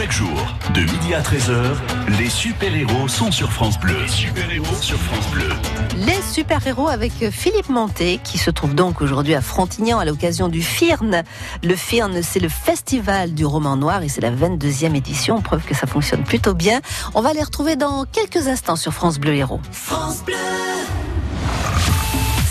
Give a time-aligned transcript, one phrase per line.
[0.00, 1.76] Chaque jour, de midi à 13h,
[2.18, 4.00] les super-héros sont sur France Bleu.
[4.00, 5.50] Les super-héros sur France Bleu.
[5.98, 10.62] Les super-héros avec Philippe Monté, qui se trouve donc aujourd'hui à Frontignan à l'occasion du
[10.62, 11.22] FIRN.
[11.62, 15.74] Le FIRN, c'est le festival du roman noir et c'est la 22e édition, preuve que
[15.74, 16.80] ça fonctionne plutôt bien.
[17.14, 19.60] On va les retrouver dans quelques instants sur France Bleu Héros.
[19.70, 20.34] France Bleu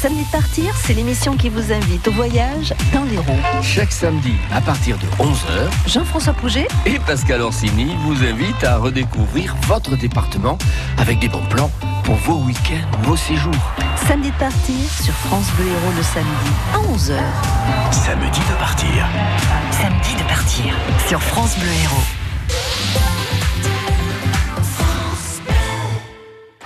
[0.01, 3.35] Samedi de partir, c'est l'émission qui vous invite au voyage dans l'Hérault.
[3.61, 9.57] Chaque samedi, à partir de 11h, Jean-François Pouget et Pascal Orsini vous invitent à redécouvrir
[9.67, 10.57] votre département
[10.97, 11.69] avec des bons plans
[12.05, 13.51] pour vos week-ends, vos séjours.
[14.07, 17.91] Samedi de partir sur France Bleu Héros le samedi à 11h.
[17.91, 19.05] Samedi de partir.
[19.71, 20.73] Samedi de partir
[21.09, 22.18] sur France Bleu Héros.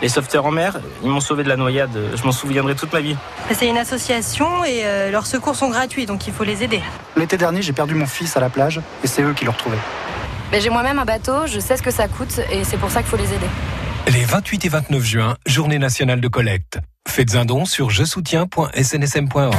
[0.03, 1.97] Les sauveteurs en mer, ils m'ont sauvé de la noyade.
[2.13, 3.15] Je m'en souviendrai toute ma vie.
[3.53, 6.81] C'est une association et euh, leurs secours sont gratuits, donc il faut les aider.
[7.15, 9.77] L'été dernier, j'ai perdu mon fils à la plage et c'est eux qui l'ont retrouvé.
[10.51, 13.01] Mais j'ai moi-même un bateau, je sais ce que ça coûte et c'est pour ça
[13.01, 13.47] qu'il faut les aider.
[14.07, 16.79] Les 28 et 29 juin, journée nationale de collecte.
[17.07, 19.55] Faites un don sur je soutiens.snsm.org.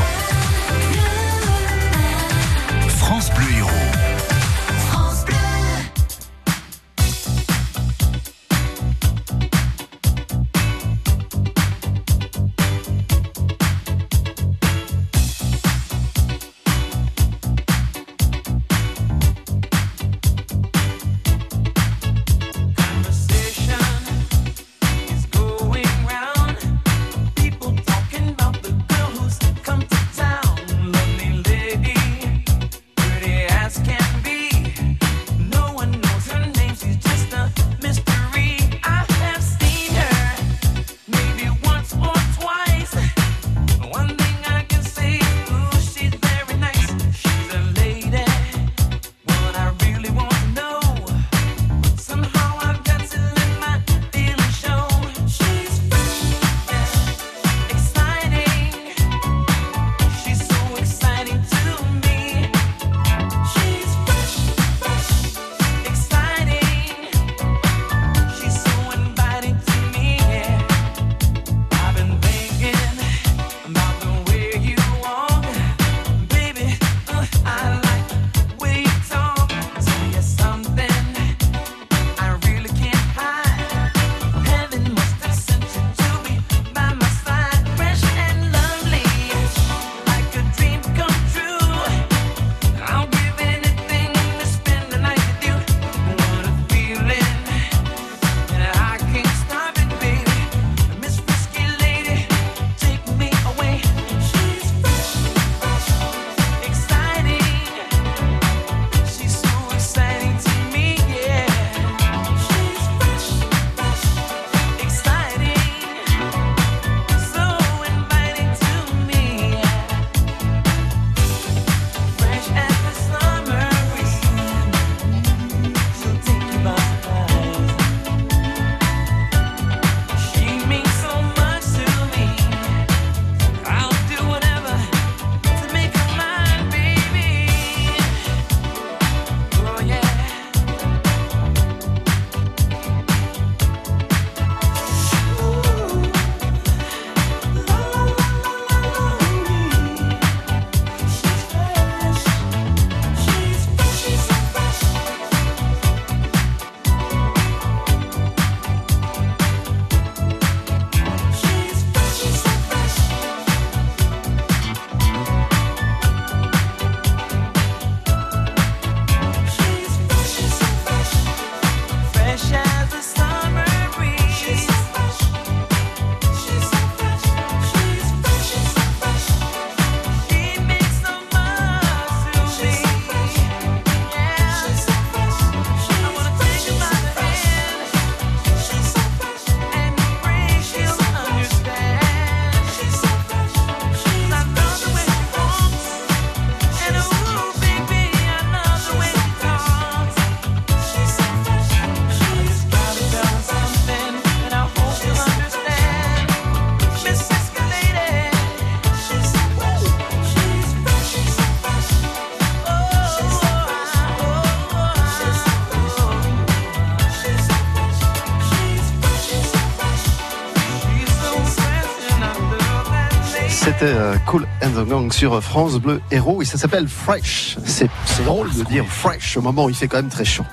[224.84, 227.56] Gang sur France Bleu Héros et ça s'appelle Fresh.
[227.64, 227.88] C'est
[228.24, 230.44] drôle de dire Fresh au moment où il fait quand même très chaud.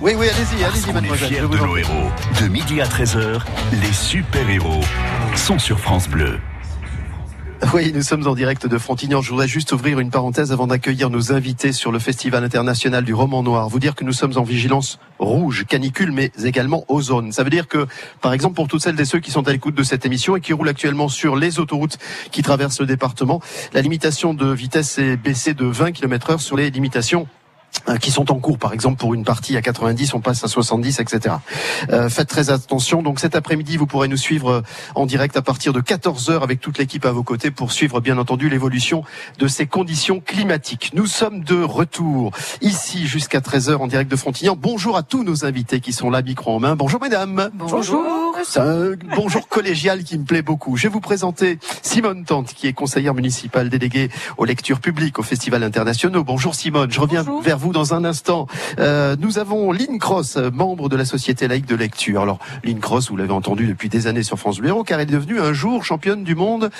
[0.00, 1.28] Oui, oui, allez-y, allez-y, mademoiselle.
[1.28, 1.80] fiers je vous de en nos prie.
[1.82, 2.10] héros.
[2.42, 3.40] De midi à 13h,
[3.72, 4.82] les super-héros
[5.34, 6.38] sont sur France Bleu.
[7.74, 9.22] Oui, nous sommes en direct de Frontignan.
[9.22, 13.14] Je voudrais juste ouvrir une parenthèse avant d'accueillir nos invités sur le Festival international du
[13.14, 13.68] roman noir.
[13.68, 17.32] Vous dire que nous sommes en vigilance rouge, canicule, mais également ozone.
[17.32, 17.86] Ça veut dire que,
[18.20, 20.40] par exemple, pour toutes celles et ceux qui sont à l'écoute de cette émission et
[20.40, 21.98] qui roulent actuellement sur les autoroutes
[22.30, 23.40] qui traversent le département,
[23.72, 27.26] la limitation de vitesse est baissée de 20 km heure sur les limitations
[28.00, 28.58] qui sont en cours.
[28.58, 31.36] Par exemple, pour une partie à 90, on passe à 70, etc.
[31.90, 33.02] Euh, faites très attention.
[33.02, 34.62] Donc cet après-midi, vous pourrez nous suivre euh,
[34.94, 38.00] en direct à partir de 14 heures avec toute l'équipe à vos côtés pour suivre,
[38.00, 39.04] bien entendu, l'évolution
[39.38, 40.90] de ces conditions climatiques.
[40.94, 44.56] Nous sommes de retour ici jusqu'à 13 heures en direct de Frontignan.
[44.58, 46.76] Bonjour à tous nos invités qui sont là, micro en main.
[46.76, 47.50] Bonjour mesdames.
[47.54, 48.25] Bonjour.
[48.48, 50.76] C'est un bonjour collégial qui me plaît beaucoup.
[50.76, 54.08] Je vais vous présenter Simone Tante, qui est conseillère municipale déléguée
[54.38, 56.22] aux lectures publiques au Festival internationaux.
[56.22, 57.42] Bonjour Simone, je reviens Bonjour.
[57.42, 58.46] vers vous dans un instant.
[58.78, 62.22] Euh, nous avons Lynn Cross, membre de la Société laïque de lecture.
[62.22, 65.12] Alors Lynn Cross, vous l'avez entendu depuis des années sur France Bleu car elle est
[65.12, 66.70] devenue un jour championne du monde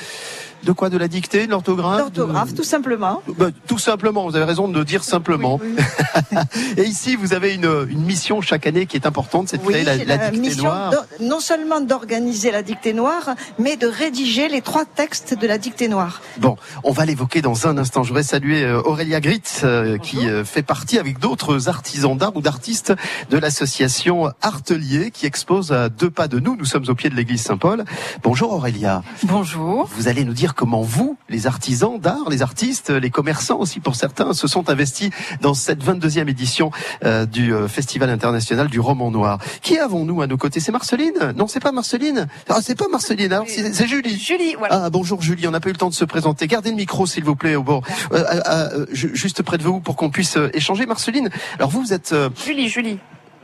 [0.64, 3.22] de quoi De la dictée, de l'orthographe L'orthographe, de- tout simplement.
[3.38, 5.60] Bah, tout simplement, vous avez raison de le dire simplement.
[6.76, 9.72] Et ici, vous avez une, une mission chaque année qui est importante, c'est de Oui,
[9.74, 10.92] créer la, j'ai la la dictée mission noire.
[11.20, 15.88] non seulement d'organiser la dictée noire, mais de rédiger les trois textes de la dictée
[15.88, 16.20] noire.
[16.38, 18.02] Bon, on va l'évoquer dans un instant.
[18.02, 22.34] Je voudrais saluer euh, Aurélia Gritz, euh, qui euh, fait partie avec d'autres artisans d'art
[22.36, 22.92] ou d'artistes
[23.30, 26.56] de l'association Artelier, qui expose à deux pas de nous.
[26.56, 27.84] Nous sommes au pied de l'église Saint-Paul.
[28.22, 29.02] Bonjour Aurélia.
[29.24, 29.88] Bonjour.
[29.96, 33.94] Vous allez nous dire comment vous, les artisans d'art, les artistes, les commerçants aussi pour
[33.96, 35.10] certains, se sont investis
[35.40, 36.70] dans cette 22e édition
[37.04, 39.38] euh, du euh, Festival international du roman noir.
[39.62, 40.60] Qui avons-nous à nos côtés?
[40.60, 41.32] C'est Marceline?
[41.36, 42.26] Non, c'est pas Marceline.
[42.48, 43.32] Ah, c'est pas Marceline.
[43.32, 44.18] Alors, c'est Julie.
[44.18, 44.84] Julie, voilà.
[44.84, 46.46] Ah bonjour Julie, on n'a pas eu le temps de se présenter.
[46.46, 47.82] Gardez le micro s'il vous plaît au bord,
[48.12, 50.86] Euh, ju- juste près de vous pour qu'on puisse échanger.
[50.86, 52.14] Marceline, alors vous vous êtes,
[52.44, 52.98] Julie, Julie.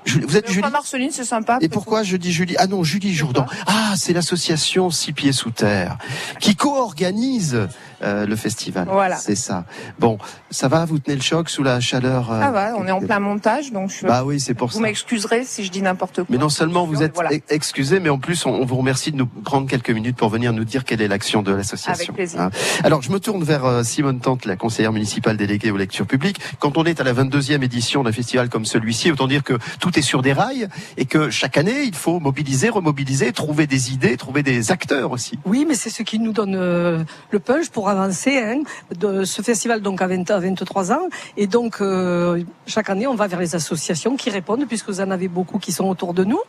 [0.07, 0.63] Vous êtes Julie.
[0.63, 1.59] Pas Marceline, c'est sympa.
[1.61, 2.57] Et pourquoi je dis Julie?
[2.59, 3.47] Ah non, Julie Jourdan.
[3.67, 5.99] Ah, c'est l'association Six Pieds Sous Terre
[6.41, 7.69] qui co-organise
[8.03, 8.87] euh, le festival.
[8.91, 9.17] Voilà.
[9.17, 9.65] C'est ça.
[9.99, 10.19] Bon,
[10.51, 13.01] ça va Vous tenez le choc sous la chaleur euh, Ah va, on est en
[13.01, 14.07] plein montage, donc je...
[14.07, 14.81] Bah oui, c'est pour vous ça.
[14.81, 16.27] m'excuserez si je dis n'importe quoi.
[16.29, 17.33] Mais non seulement vous êtes Voilà.
[17.33, 20.29] ex- excusé, mais en plus on, on vous remercie de nous prendre quelques minutes pour
[20.29, 21.93] venir nous dire quelle est l'action de l'association.
[22.05, 22.41] Avec plaisir.
[22.41, 22.51] Hein.
[22.85, 26.39] Alors je me tourne vers euh, Simone Tante, la conseillère municipale déléguée aux lectures publiques.
[26.59, 29.99] Quand on est à la 22e édition d'un festival comme celui-ci, autant dire que tout
[29.99, 34.17] est sur des rails et que chaque année il faut mobiliser, remobiliser, trouver des idées,
[34.17, 35.39] trouver des acteurs aussi.
[35.45, 38.39] Oui, mais c'est ce qui nous donne euh, le punch pour avancer.
[38.39, 38.63] Hein,
[38.99, 41.09] de ce festival donc à, 20, à 23 ans.
[41.37, 45.11] Et donc, euh, chaque année, on va vers les associations qui répondent, puisque vous en
[45.11, 46.41] avez beaucoup qui sont autour de nous.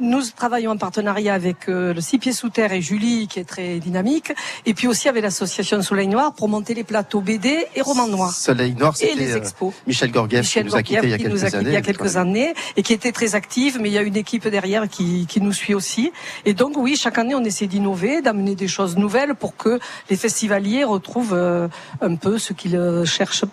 [0.00, 3.44] Nous travaillons en partenariat avec euh, le Six Pieds Sous Terre et Julie, qui est
[3.44, 4.32] très dynamique.
[4.64, 8.32] Et puis aussi avec l'association Soleil Noir pour monter les plateaux BD et romans noirs.
[8.32, 9.74] Soleil Noir, c'était les euh, expos.
[9.86, 11.68] Michel Gorgiev Michel qui nous a quittés il y a Gorgiev qui nous quelques années.
[11.68, 14.16] il y a quelques années et qui était très active, mais il y a une
[14.16, 16.12] équipe derrière qui, qui nous suit aussi.
[16.46, 20.16] Et donc oui, chaque année on essaie d'innover, d'amener des choses nouvelles pour que les
[20.16, 21.68] festivaliers retrouvent euh,
[22.00, 23.44] un peu ce qu'ils cherchent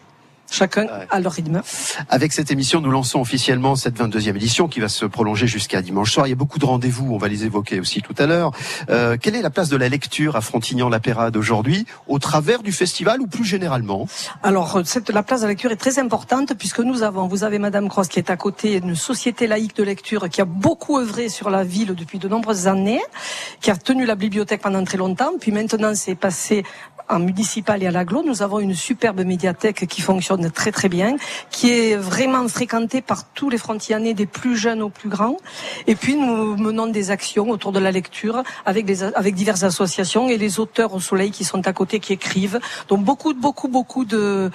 [0.49, 1.61] chacun à leur rythme.
[2.09, 6.11] Avec cette émission, nous lançons officiellement cette 22e édition qui va se prolonger jusqu'à dimanche
[6.11, 6.27] soir.
[6.27, 8.51] Il y a beaucoup de rendez-vous, on va les évoquer aussi tout à l'heure.
[8.89, 13.21] Euh, quelle est la place de la lecture à Frontignan-la-Pérade aujourd'hui, au travers du festival
[13.21, 14.07] ou plus généralement?
[14.43, 17.59] Alors, cette, la place de la lecture est très importante puisque nous avons, vous avez
[17.59, 21.29] Madame Cross qui est à côté, une société laïque de lecture qui a beaucoup œuvré
[21.29, 23.01] sur la ville depuis de nombreuses années,
[23.61, 26.63] qui a tenu la bibliothèque pendant très longtemps, puis maintenant c'est passé
[27.09, 28.23] en municipal et à l'aglo.
[28.25, 31.17] Nous avons une superbe médiathèque qui fonctionne très très bien,
[31.49, 35.37] qui est vraiment fréquentée par tous les frontianais, des plus jeunes aux plus grands.
[35.87, 40.37] Et puis nous menons des actions autour de la lecture avec, avec diverses associations et
[40.37, 42.59] les auteurs au soleil qui sont à côté, qui écrivent.
[42.87, 44.51] Donc beaucoup, beaucoup, beaucoup de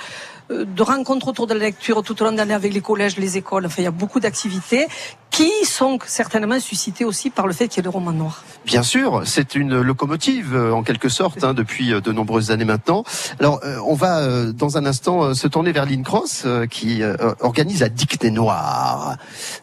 [0.52, 3.37] de rencontres autour de la lecture tout au long de l'année avec les collèges, les
[3.37, 3.66] écoles.
[3.66, 4.87] Enfin, il y a beaucoup d'activités
[5.30, 8.44] qui sont certainement suscitées aussi par le fait qu'il y ait le roman noir.
[8.66, 12.66] Bien sûr, c'est une locomotive euh, en quelque sorte hein, depuis euh, de nombreuses années
[12.66, 13.02] maintenant.
[13.40, 16.66] Alors, euh, on va euh, dans un instant euh, se tourner vers Lynn Cross euh,
[16.66, 19.16] qui euh, organise la dictée noire.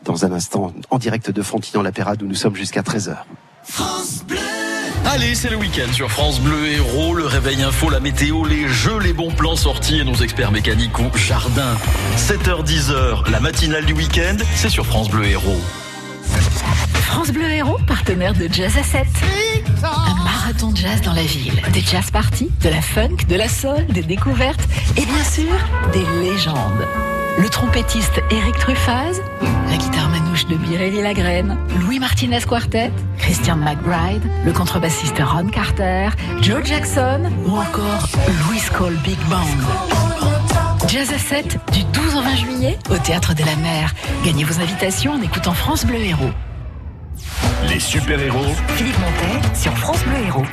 [0.03, 3.17] Dans un instant, en direct de Frontignan-la-Pérade où nous sommes jusqu'à 13h.
[5.06, 9.00] Allez, c'est le week-end sur France Bleu Héros, le réveil info, la météo, les jeux,
[9.00, 11.75] les bons plans sortis et nos experts mécaniques au jardin.
[12.18, 15.62] 7h-10h, la matinale du week-end, c'est sur France Bleu Héros.
[16.94, 19.08] France Bleu Héros, partenaire de Jazz à 7.
[19.84, 21.62] Un marathon de jazz dans la ville.
[21.74, 24.62] Des jazz parties, de la funk, de la soul, des découvertes
[24.96, 25.53] et bien sûr,
[25.94, 26.86] des légendes.
[27.38, 29.22] Le trompettiste Eric Truffaz,
[29.70, 30.10] la guitare
[30.48, 36.10] de Mireille Lagraine, Louis Martinez Quartet, Christian McBride, le contrebassiste Ron Carter,
[36.41, 38.08] Joe Jackson ou encore
[38.48, 40.88] Louis Cole Big Band.
[40.88, 43.93] Jazz à 7 du 12 au 20 juillet au Théâtre de la Mer.
[44.24, 46.31] Gagnez vos invitations en écoutant France Bleu Héros.
[47.67, 48.55] Les super-héros.
[48.75, 50.46] Philippe Montet sur France Bleu Héros.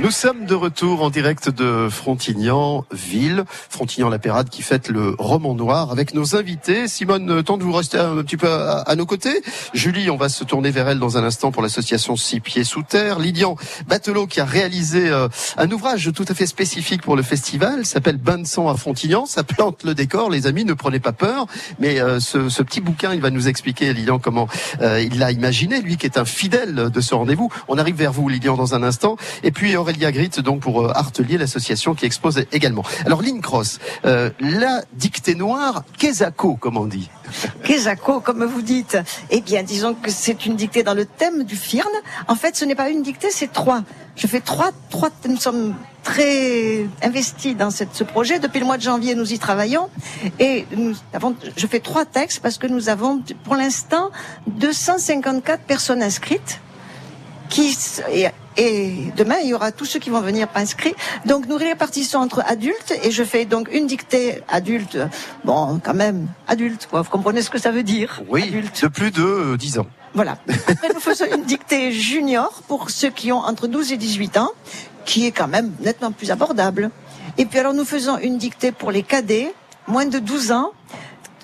[0.00, 5.90] Nous sommes de retour en direct de Frontignan, ville, Frontignan-la-Pérade qui fête le roman noir
[5.90, 6.88] avec nos invités.
[6.88, 9.42] Simone, tant de vous rester un petit peu à, nos côtés.
[9.74, 12.82] Julie, on va se tourner vers elle dans un instant pour l'association Six Pieds Sous
[12.82, 13.18] Terre.
[13.18, 13.56] Lydian
[13.86, 18.16] Batelot qui a réalisé euh, un ouvrage tout à fait spécifique pour le festival, s'appelle
[18.16, 19.26] Bain de sang à Frontignan.
[19.26, 21.46] Ça plante le décor, les amis, ne prenez pas peur.
[21.78, 24.48] Mais euh, ce, petit bouquin, il va nous expliquer, Lydian, comment
[24.80, 27.50] euh, il l'a imaginé, lui qui est un fidèle de ce rendez-vous.
[27.68, 29.16] On arrive vers vous, Lydian, dans un instant.
[29.42, 32.84] Et puis, Aurélia Grit, donc pour euh, Artelier, l'association qui expose également.
[33.06, 37.10] Alors, Lynn Cross, euh, la dictée noire, Kesako, comme on dit.
[37.64, 38.98] Kesako, comme vous dites.
[39.30, 41.88] Eh bien, disons que c'est une dictée dans le thème du FIRN.
[42.28, 43.82] En fait, ce n'est pas une dictée, c'est trois.
[44.16, 48.38] Je fais trois, trois, nous sommes très investis dans cette, ce projet.
[48.38, 49.88] Depuis le mois de janvier, nous y travaillons.
[50.40, 54.10] Et nous avons, je fais trois textes parce que nous avons, pour l'instant,
[54.46, 56.60] 254 personnes inscrites
[57.48, 57.76] qui,
[58.12, 60.94] et, et demain, il y aura tous ceux qui vont venir inscrits.
[61.26, 64.98] Donc, nous répartissons entre adultes et je fais donc une dictée adulte.
[65.44, 67.02] Bon, quand même, adulte, quoi.
[67.02, 68.20] Vous comprenez ce que ça veut dire?
[68.28, 68.42] Oui.
[68.42, 68.82] Adulte.
[68.82, 69.86] De plus de euh, 10 ans.
[70.14, 70.38] Voilà.
[70.68, 74.50] Après, nous faisons une dictée junior pour ceux qui ont entre 12 et 18 ans,
[75.04, 76.90] qui est quand même nettement plus abordable.
[77.36, 79.54] Et puis alors, nous faisons une dictée pour les cadets,
[79.86, 80.72] moins de 12 ans,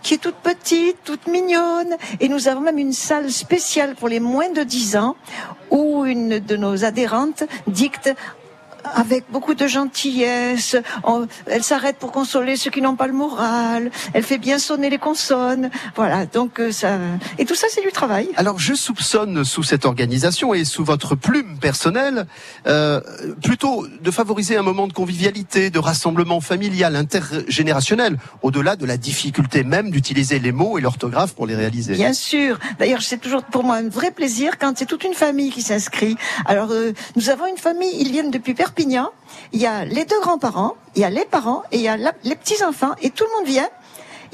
[0.05, 1.97] qui est toute petite, toute mignonne.
[2.21, 5.17] Et nous avons même une salle spéciale pour les moins de 10 ans
[5.71, 8.15] où une de nos adhérentes dicte
[8.95, 10.77] avec beaucoup de gentillesse.
[11.05, 13.91] On, elle s'arrête pour consoler ceux qui n'ont pas le moral.
[14.13, 15.71] Elle fait bien sonner les consonnes.
[15.97, 16.27] Voilà.
[16.27, 16.99] Donc euh, ça
[17.39, 18.29] et tout ça c'est du travail.
[18.37, 22.27] Alors je soupçonne sous cette organisation et sous votre plume personnelle
[22.67, 23.01] euh,
[23.43, 29.65] plutôt de favoriser un moment de convivialité, de rassemblement familial, intergénérationnel, au-delà de la difficulté
[29.65, 31.95] même d'utiliser les mots et l'orthographe pour les réaliser.
[31.95, 32.59] Bien sûr.
[32.79, 36.17] D'ailleurs c'est toujours pour moi un vrai plaisir quand c'est toute une famille qui s'inscrit.
[36.47, 37.95] Alors euh, nous avons une famille.
[37.99, 38.74] Ils viennent depuis Perpignan.
[38.79, 41.97] Il y a les deux grands-parents, il y a les parents et il y a
[41.97, 43.69] les petits-enfants et tout le monde vient.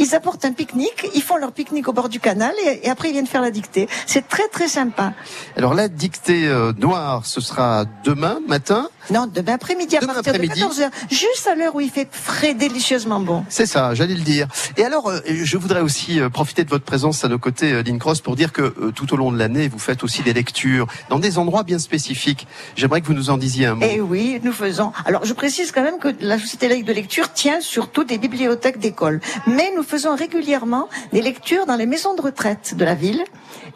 [0.01, 3.11] Ils apportent un pique-nique, ils font leur pique-nique au bord du canal et, et, après
[3.11, 3.87] ils viennent faire la dictée.
[4.07, 5.13] C'est très très sympa.
[5.57, 10.35] Alors la dictée euh, noire, ce sera demain matin Non, demain après-midi à Demain partir
[10.35, 10.59] après-midi.
[10.59, 13.45] de 14h, juste à l'heure où il fait frais délicieusement bon.
[13.51, 14.49] C'est ça, j'allais le dire.
[14.79, 17.99] Et alors, euh, je voudrais aussi euh, profiter de votre présence à nos côtés, Lynn
[17.99, 21.19] Cross, pour dire que tout au long de l'année, vous faites aussi des lectures dans
[21.19, 22.47] des endroits bien spécifiques.
[22.75, 23.85] J'aimerais que vous nous en disiez un mot.
[23.85, 24.93] Et oui, nous faisons.
[25.05, 28.79] Alors, je précise quand même que la Société laïque de lecture tient surtout des bibliothèques
[28.79, 29.21] d'école.
[29.47, 33.23] Mais nous faisons régulièrement des lectures dans les maisons de retraite de la ville.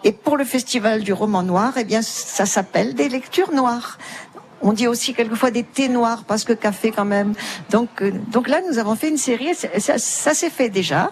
[0.04, 3.98] Et pour le festival du roman noir, eh bien, ça s'appelle des lectures noires.
[4.66, 7.34] On dit aussi quelquefois des thés noirs parce que café quand même.
[7.74, 9.54] Donc, euh, donc là, nous avons fait une série.
[9.54, 11.02] Ça, ça, ça s'est fait déjà.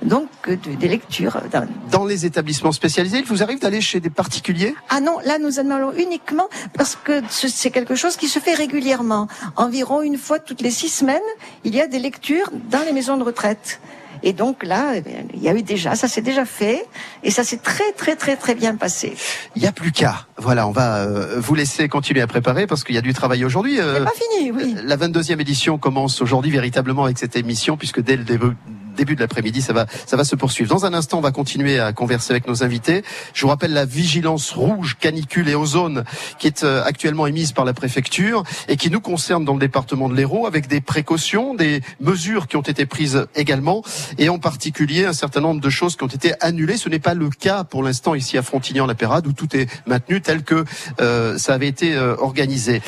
[0.00, 1.36] Donc, euh, de- des lectures.
[1.52, 4.74] dans- Dans les établissements spécialisés, il vous arrive d'aller chez des particuliers?
[4.88, 8.38] Ah non, là nous en allons uniquement parce que ce- c'est quelque chose qui se
[8.38, 9.26] fait régulièrement.
[9.56, 11.28] Environ une fois toutes les six semaines,
[11.64, 13.80] il y a des lectures dans les maisons de retraite.
[14.26, 15.02] Et donc là, eh
[15.34, 16.86] il y a eu déjà, ça s'est déjà fait,
[17.22, 19.14] et ça s'est très très très très bien passé.
[19.54, 20.26] Il n'y a plus qu'à.
[20.38, 23.44] Voilà, on va euh, vous laisser continuer à préparer parce qu'il y a du travail
[23.44, 23.78] aujourd'hui.
[23.78, 24.76] Euh, C'est pas fini, oui.
[24.82, 28.52] La 22e édition commence aujourd'hui véritablement avec cette émission puisque dès le début
[28.94, 30.68] début de l'après-midi, ça va, ça va se poursuivre.
[30.70, 33.02] Dans un instant, on va continuer à converser avec nos invités.
[33.32, 36.04] Je vous rappelle la vigilance rouge, canicule et ozone
[36.38, 40.08] qui est euh, actuellement émise par la préfecture et qui nous concerne dans le département
[40.08, 43.82] de l'Hérault avec des précautions, des mesures qui ont été prises également
[44.18, 46.76] et en particulier un certain nombre de choses qui ont été annulées.
[46.76, 50.42] Ce n'est pas le cas pour l'instant ici à Frontignan-la-Pérade où tout est maintenu tel
[50.42, 50.64] que
[51.00, 52.82] euh, ça avait été euh, organisé.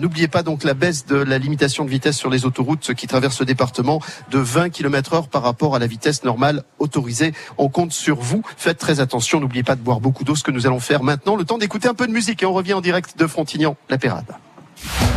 [0.00, 3.40] N'oubliez pas donc la baisse de la limitation de vitesse sur les autoroutes qui traversent
[3.40, 4.00] le département
[4.30, 7.32] de 20 km heure rapport à la vitesse normale autorisée.
[7.56, 8.42] On compte sur vous.
[8.56, 9.40] Faites très attention.
[9.40, 11.36] N'oubliez pas de boire beaucoup d'eau, ce que nous allons faire maintenant.
[11.36, 14.36] Le temps d'écouter un peu de musique et on revient en direct de Frontignan-la-Pérade.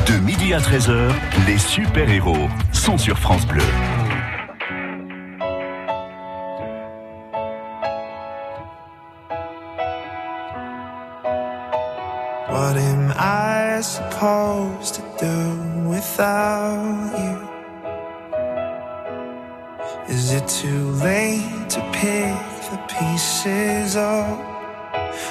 [0.07, 1.11] De midi à 13h,
[1.45, 3.63] les super-héros sont sur France Bleu.
[12.49, 17.50] What am I supposed to do without you?
[20.11, 22.35] Is it too late to pick
[22.69, 24.37] the pieces up?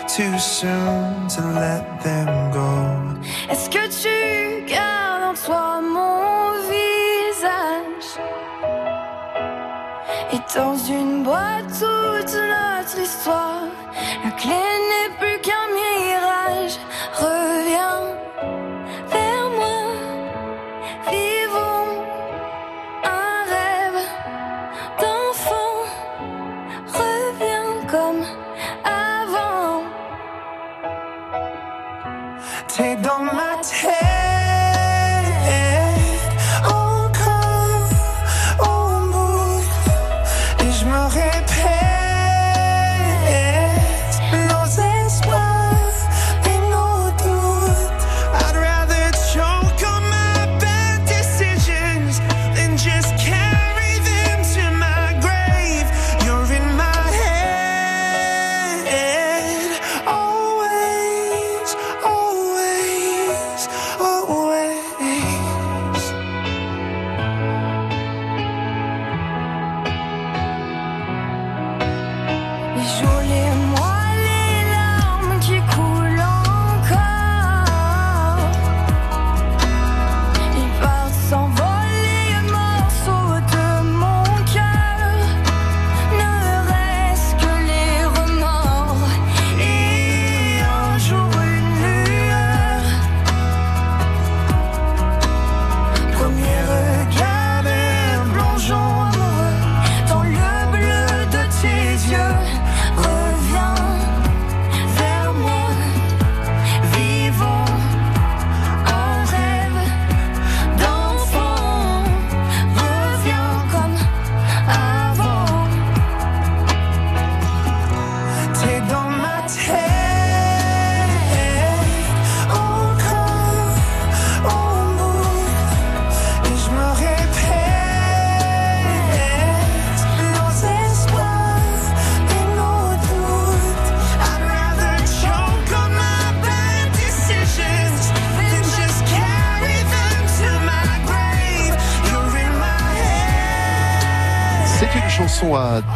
[0.08, 3.20] Too soon to let them go?
[3.50, 8.10] Est-ce que tu gardes en toi mon visage?
[10.32, 13.68] Et dans une boîte toute notre histoire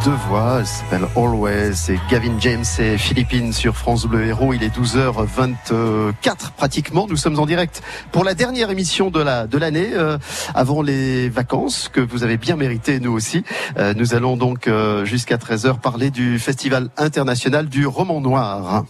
[0.05, 4.61] deux voix, elle s'appelle Always, c'est Gavin James et Philippines sur France Bleu Héros, il
[4.61, 9.89] est 12h24 pratiquement, nous sommes en direct pour la dernière émission de la de l'année,
[9.93, 10.19] euh,
[10.53, 13.43] avant les vacances que vous avez bien mérité nous aussi.
[13.77, 18.85] Euh, nous allons donc euh, jusqu'à 13h parler du Festival international du roman noir.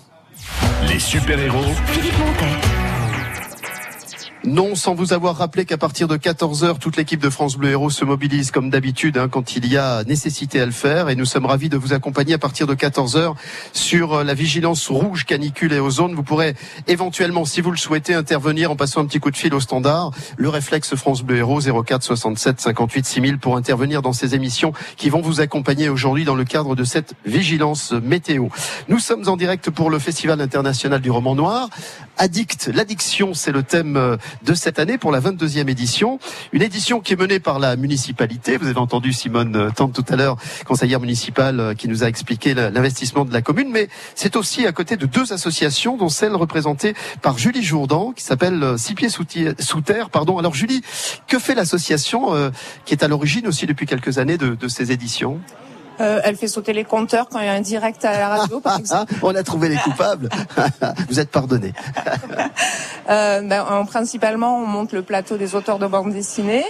[0.89, 2.74] Les super-héros Philippe.
[4.45, 7.89] Non, sans vous avoir rappelé qu'à partir de 14h, toute l'équipe de France Bleu Héros
[7.89, 11.09] se mobilise comme d'habitude hein, quand il y a nécessité à le faire.
[11.09, 13.33] Et nous sommes ravis de vous accompagner à partir de 14h
[13.73, 16.13] sur euh, la vigilance rouge, canicule et ozone.
[16.13, 16.53] Vous pourrez
[16.85, 20.11] éventuellement, si vous le souhaitez, intervenir en passant un petit coup de fil au standard.
[20.37, 25.09] Le réflexe France Bleu Héros 04 67 58 6000 pour intervenir dans ces émissions qui
[25.09, 28.49] vont vous accompagner aujourd'hui dans le cadre de cette vigilance météo.
[28.89, 31.67] Nous sommes en direct pour le Festival international du roman noir.
[32.17, 36.19] Addict, l'addiction, c'est le thème euh, de cette année pour la 22e édition.
[36.51, 38.57] Une édition qui est menée par la municipalité.
[38.57, 42.53] Vous avez entendu Simone Tante tout à l'heure, conseillère municipale, euh, qui nous a expliqué
[42.53, 43.69] l'investissement de la commune.
[43.71, 48.23] Mais c'est aussi à côté de deux associations, dont celle représentée par Julie Jourdan, qui
[48.23, 50.09] s'appelle euh, Six Pieds sous, Terre.
[50.09, 50.37] Pardon.
[50.37, 50.81] Alors Julie,
[51.27, 52.49] que fait l'association euh,
[52.85, 55.39] qui est à l'origine aussi depuis quelques années de ces éditions?
[56.01, 58.59] Euh, elle fait sauter les compteurs quand il y a un direct à la radio,
[58.59, 59.13] par exemple.
[59.23, 60.29] On a trouvé les coupables.
[61.09, 61.73] Vous êtes pardonné.
[63.07, 66.65] Euh, ben, en- principalement, on monte le plateau des auteurs de bande dessinée.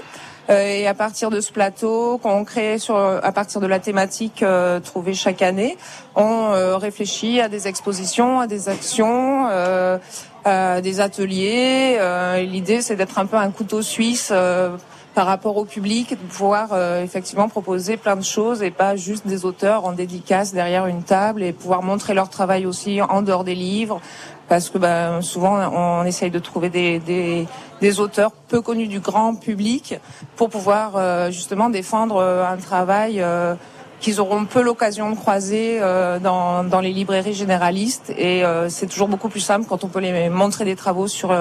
[0.50, 4.44] Euh, et à partir de ce plateau qu'on crée sur, à partir de la thématique
[4.44, 5.78] euh, trouvée chaque année,
[6.16, 9.98] on euh, réfléchit à des expositions, à des actions, euh,
[10.44, 11.96] à des ateliers.
[12.00, 14.76] Euh, L'idée, c'est d'être un peu un couteau suisse euh,
[15.16, 19.26] par rapport au public, de pouvoir euh, effectivement proposer plein de choses et pas juste
[19.26, 23.46] des auteurs en dédicace derrière une table et pouvoir montrer leur travail aussi en dehors
[23.46, 24.02] des livres.
[24.50, 27.48] Parce que ben, souvent on essaye de trouver des, des,
[27.82, 29.96] des auteurs peu connus du grand public
[30.36, 33.56] pour pouvoir euh, justement défendre euh, un travail euh,
[34.02, 38.12] qu'ils auront peu l'occasion de croiser euh, dans, dans les librairies généralistes.
[38.18, 41.32] Et euh, c'est toujours beaucoup plus simple quand on peut les montrer des travaux sur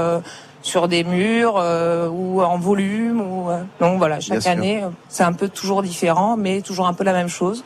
[0.64, 5.22] sur des murs euh, ou en volume ou euh, donc voilà chaque année euh, c'est
[5.22, 7.62] un peu toujours différent mais toujours un peu la même chose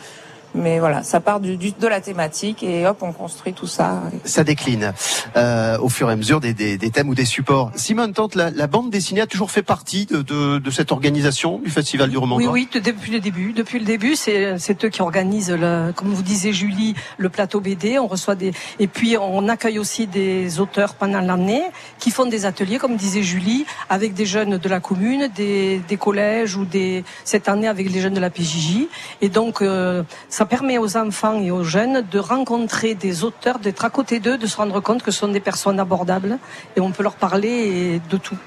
[0.55, 4.03] mais voilà ça part du, du- de la thématique et hop on construit tout ça
[4.25, 4.93] Ça décline
[5.37, 7.71] euh, au fur et à mesure des, des, des thèmes ou des supports.
[7.75, 11.59] Simone Tante, la, la bande dessinée a toujours fait partie de, de, de cette organisation
[11.59, 13.53] du Festival du Roman Oui, oui, de- depuis le début.
[13.53, 17.61] Depuis le début, c'est c'est eux qui organisent, le, comme vous disiez Julie, le plateau
[17.61, 17.99] BD.
[17.99, 21.63] On reçoit des et puis on accueille aussi des auteurs pendant l'année
[21.99, 25.97] qui font des ateliers, comme disait Julie, avec des jeunes de la commune, des, des
[25.97, 28.87] collèges ou des cette année avec les jeunes de la PJJ.
[29.21, 30.03] Et donc euh,
[30.39, 34.39] ça permet aux enfants et aux jeunes de rencontrer des auteurs, d'être à côté d'eux,
[34.39, 36.39] de se rendre compte que ce sont des personnes abordables
[36.77, 38.39] et on peut leur parler de tout.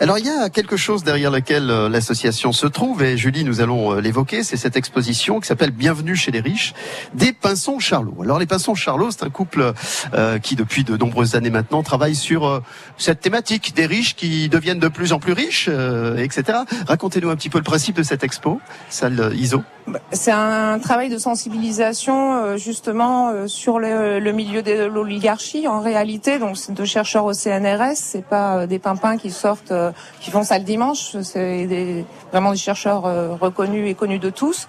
[0.00, 3.60] Alors il y a quelque chose derrière lequel euh, l'association se trouve et Julie, nous
[3.60, 6.74] allons euh, l'évoquer, c'est cette exposition qui s'appelle Bienvenue chez les riches
[7.14, 8.16] des Pinsons Charlot.
[8.22, 9.72] Alors les Pinsons Charlot, c'est un couple
[10.14, 12.60] euh, qui depuis de nombreuses années maintenant travaille sur euh,
[12.98, 16.58] cette thématique des riches qui deviennent de plus en plus riches, etc.
[16.86, 19.62] Racontez-nous un petit peu le principe de cette expo, salle ISO.
[20.10, 26.38] C'est un travail de sensibilisation justement sur le, milieu de l'oligarchie en réalité.
[26.38, 30.58] Donc de chercheurs au CNRS, c'est pas des pimpins qui sortent, euh, qui font ça
[30.58, 31.16] le dimanche.
[31.22, 34.68] C'est des, vraiment des chercheurs euh, reconnus et connus de tous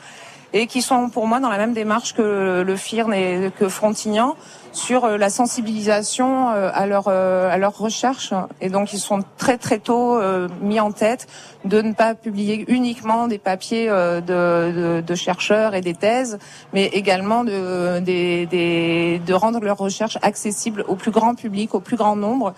[0.54, 4.36] et qui sont pour moi dans la même démarche que le FIRN et que Frontignan
[4.72, 9.24] sur euh, la sensibilisation euh, à leur euh, à leur recherche et donc ils sont
[9.38, 10.20] très très tôt
[10.62, 11.28] mis en tête
[11.66, 16.38] de ne pas publier uniquement des papiers de, de, de chercheurs et des thèses
[16.74, 21.80] mais également de des, des de rendre leurs recherches accessibles au plus grand public au
[21.80, 22.54] plus grand nombre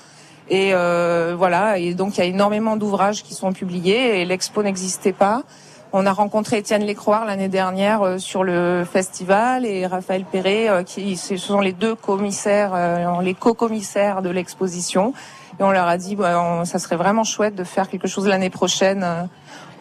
[0.50, 4.64] et euh, voilà et donc il y a énormément d'ouvrages qui sont publiés et l'expo
[4.64, 5.44] n'existait pas
[5.92, 10.84] on a rencontré Étienne Lécroire l'année dernière euh, sur le festival et Raphaël Perret, euh,
[10.84, 15.16] qui ce sont les deux commissaires, euh, les co-commissaires de l'exposition.
[15.60, 18.28] Et on leur a dit, bah, on- ça serait vraiment chouette de faire quelque chose
[18.28, 19.04] l'année prochaine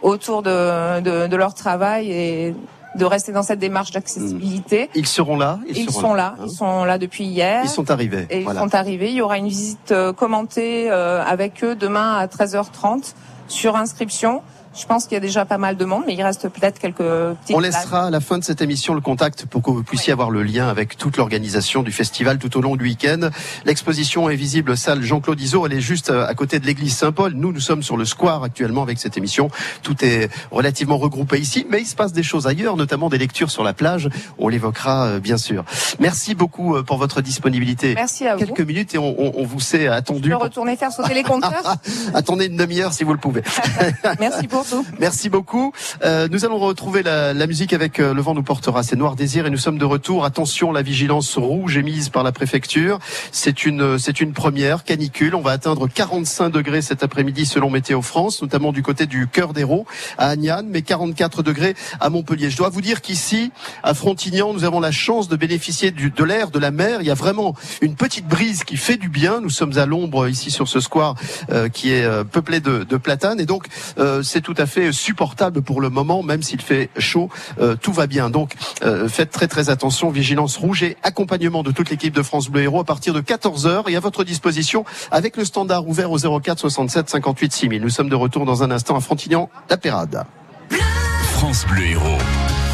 [0.00, 2.54] autour de, de, de leur travail et
[2.98, 4.90] de rester dans cette démarche d'accessibilité.
[4.94, 5.58] Ils seront là.
[5.68, 7.62] Ils, seront sont là, ils sont là depuis hier.
[7.64, 8.26] Ils sont arrivés.
[8.30, 8.60] Et voilà.
[8.60, 9.08] ils sont arrivés.
[9.08, 13.14] Il y aura une visite euh, commentée euh, avec eux demain à 13h30
[13.48, 14.42] sur inscription.
[14.78, 16.98] Je pense qu'il y a déjà pas mal de monde, mais il reste peut-être quelques
[16.98, 20.12] petites On laissera à la fin de cette émission le contact pour que vous puissiez
[20.12, 23.30] avoir le lien avec toute l'organisation du festival tout au long du week-end.
[23.64, 25.66] L'exposition est visible salle Jean-Claude Iso.
[25.66, 27.32] Elle est juste euh, à côté de l'église Saint-Paul.
[27.34, 29.50] Nous, nous sommes sur le square actuellement avec cette émission.
[29.82, 33.50] Tout est relativement regroupé ici, mais il se passe des choses ailleurs, notamment des lectures
[33.50, 34.08] sur la plage.
[34.38, 35.64] On l'évoquera euh, bien sûr.
[35.98, 37.94] Merci beaucoup euh, pour votre disponibilité.
[37.94, 38.44] Merci à vous.
[38.44, 40.28] Quelques minutes et on, on- on vous sait attendu.
[40.30, 41.76] Je peux retourner faire sauter les compteurs.
[42.14, 43.42] Attendez une demi-heure si vous le pouvez.
[44.20, 44.64] Merci pour
[44.98, 45.72] Merci beaucoup.
[46.04, 48.82] Euh, nous allons retrouver la, la musique avec euh, Le vent nous portera.
[48.82, 50.24] C'est Noir Désir et nous sommes de retour.
[50.24, 52.98] Attention, la vigilance rouge émise par la préfecture.
[53.32, 55.34] C'est une, c'est une première canicule.
[55.34, 59.52] On va atteindre 45 degrés cet après-midi selon Météo France, notamment du côté du cœur
[59.52, 59.86] d'Hérault
[60.18, 62.50] à Agnan, mais 44 degrés à Montpellier.
[62.50, 63.52] Je dois vous dire qu'ici,
[63.82, 67.00] à Frontignan, nous avons la chance de bénéficier du, de l'air, de la mer.
[67.00, 69.40] Il y a vraiment une petite brise qui fait du bien.
[69.40, 71.14] Nous sommes à l'ombre ici sur ce square
[71.50, 73.66] euh, qui est euh, peuplé de, de platanes et donc
[73.98, 77.28] euh, c'est tout à fait supportable pour le moment, même s'il fait chaud,
[77.60, 78.30] euh, tout va bien.
[78.30, 82.48] Donc euh, faites très très attention, vigilance rouge et accompagnement de toute l'équipe de France
[82.48, 86.40] Bleu Héros à partir de 14h et à votre disposition avec le standard ouvert au
[86.40, 87.82] 04 67 58 6000.
[87.82, 90.26] Nous sommes de retour dans un instant à Frontignan, la.
[91.38, 92.67] France Bleu Héros.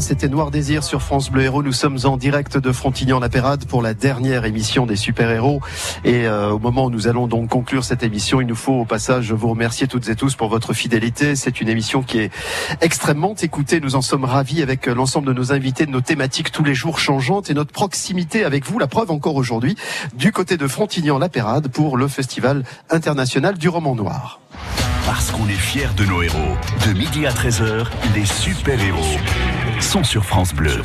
[0.00, 1.62] C'était Noir Désir sur France Bleu Héros.
[1.62, 5.60] Nous sommes en direct de Frontignan-la-Pérade pour la dernière émission des super-héros.
[6.04, 8.84] Et euh, au moment où nous allons donc conclure cette émission, il nous faut au
[8.84, 11.34] passage vous remercier toutes et tous pour votre fidélité.
[11.34, 12.30] C'est une émission qui est
[12.80, 13.80] extrêmement écoutée.
[13.80, 16.98] Nous en sommes ravis avec l'ensemble de nos invités, de nos thématiques tous les jours
[16.98, 18.78] changeantes et notre proximité avec vous.
[18.78, 19.76] La preuve encore aujourd'hui
[20.14, 24.40] du côté de Frontignan-la-Pérade pour le Festival international du roman noir.
[25.06, 26.56] Parce qu'on est fiers de nos héros.
[26.86, 29.16] De midi à 13h, les super-héros
[29.80, 30.82] sont sur France Bleu.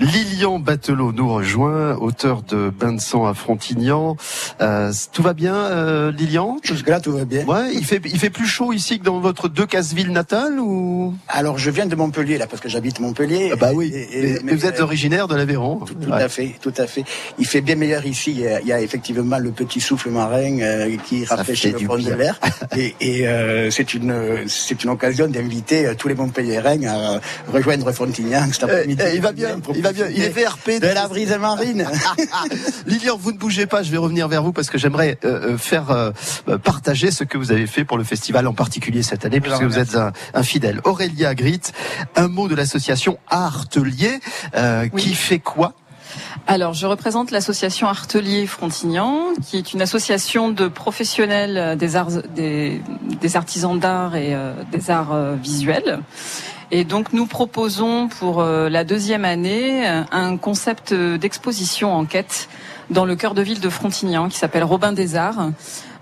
[0.00, 4.16] Lilian Batelot nous rejoint, auteur de Bain de sang à Frontignan.
[4.60, 6.58] Euh, tout va bien, euh, Lilian?
[6.62, 7.44] Jusque-là, tout va bien.
[7.44, 11.14] Ouais, il fait, il fait plus chaud ici que dans votre deux villes natale ou?
[11.28, 13.50] Alors, je viens de Montpellier, là, parce que j'habite Montpellier.
[13.52, 15.76] Ah bah oui, Et- et- mais, mais vous êtes originaire de l'Aveyron.
[15.78, 17.04] Tout, tout à fait, tout à fait.
[17.38, 18.32] Il fait bien meilleur ici.
[18.32, 21.78] Il y a, il y a effectivement le petit souffle marin euh, qui rafraîchit le
[21.78, 22.38] du fond de l'air.
[22.76, 27.20] et et, euh, c'est une c'est une occasion d'inviter euh, tous les Montpelliérains à
[27.52, 29.02] rejoindre Frontignan cet après-midi.
[29.06, 30.06] Eh, il va bien, il va bien.
[30.08, 31.86] Il est VRP de la brise marine.
[32.86, 35.58] Lilian, vous ne bougez pas, je vais revenir vers vous parce que j'aimerais euh, euh,
[35.58, 36.10] faire euh,
[36.48, 39.62] euh, partager ce que vous avez fait pour le festival en particulier cette année, puisque
[39.62, 40.80] vous êtes un, un fidèle.
[40.84, 41.60] Aurélia Grit,
[42.16, 44.20] un mot de l'association Artelier,
[44.56, 45.74] euh, qui fait quoi?
[46.46, 52.22] Alors, je représente l'association Artelier Frontignan, qui est une association de professionnels euh, des arts,
[52.34, 52.80] des,
[53.20, 56.00] des artisans d'art et euh, des arts euh, visuels.
[56.70, 62.04] Et donc, nous proposons pour euh, la deuxième année euh, un concept euh, d'exposition en
[62.04, 62.48] quête
[62.90, 65.50] dans le cœur de ville de Frontignan, qui s'appelle Robin des Arts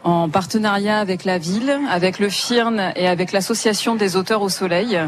[0.05, 4.99] en partenariat avec la ville, avec le FIRN et avec l'association des auteurs au soleil,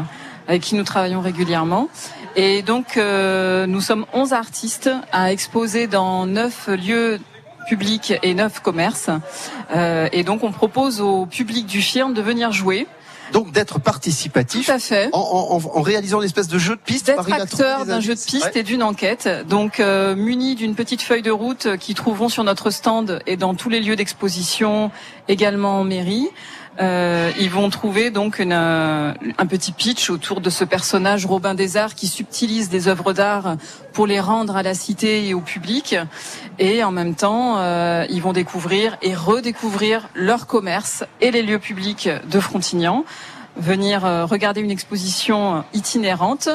[0.47, 1.89] avec qui nous travaillons régulièrement.
[2.37, 7.19] Et donc, nous sommes 11 artistes à exposer dans neuf lieux
[7.67, 9.09] publics et neuf commerces.
[10.13, 12.87] Et donc, on propose au public du FIRN de venir jouer.
[13.35, 15.09] Donc d'être participatif Tout à fait.
[15.11, 17.07] en, en- en- réalisant une espèce de jeu de piste.
[17.07, 18.59] D'être acteur d'un jeu de piste Ouais.
[18.61, 22.45] et d'une enquête, donc euh, muni d'une petite feuille de route euh, qu'ils trouveront sur
[22.45, 24.89] notre stand et dans tous les lieux d'exposition,
[25.27, 26.29] également en mairie.
[26.81, 31.53] Euh, ils vont trouver donc une, euh, un petit pitch autour de ce personnage Robin
[31.55, 33.55] des Arts qui subtilise des œuvres d'art
[33.93, 35.95] pour les rendre à la cité et au public.
[36.59, 41.59] Et en même temps, euh, ils vont découvrir et redécouvrir leur commerce et les lieux
[41.59, 43.05] publics de Frontignan
[43.55, 46.49] venir euh, regarder une exposition itinérante.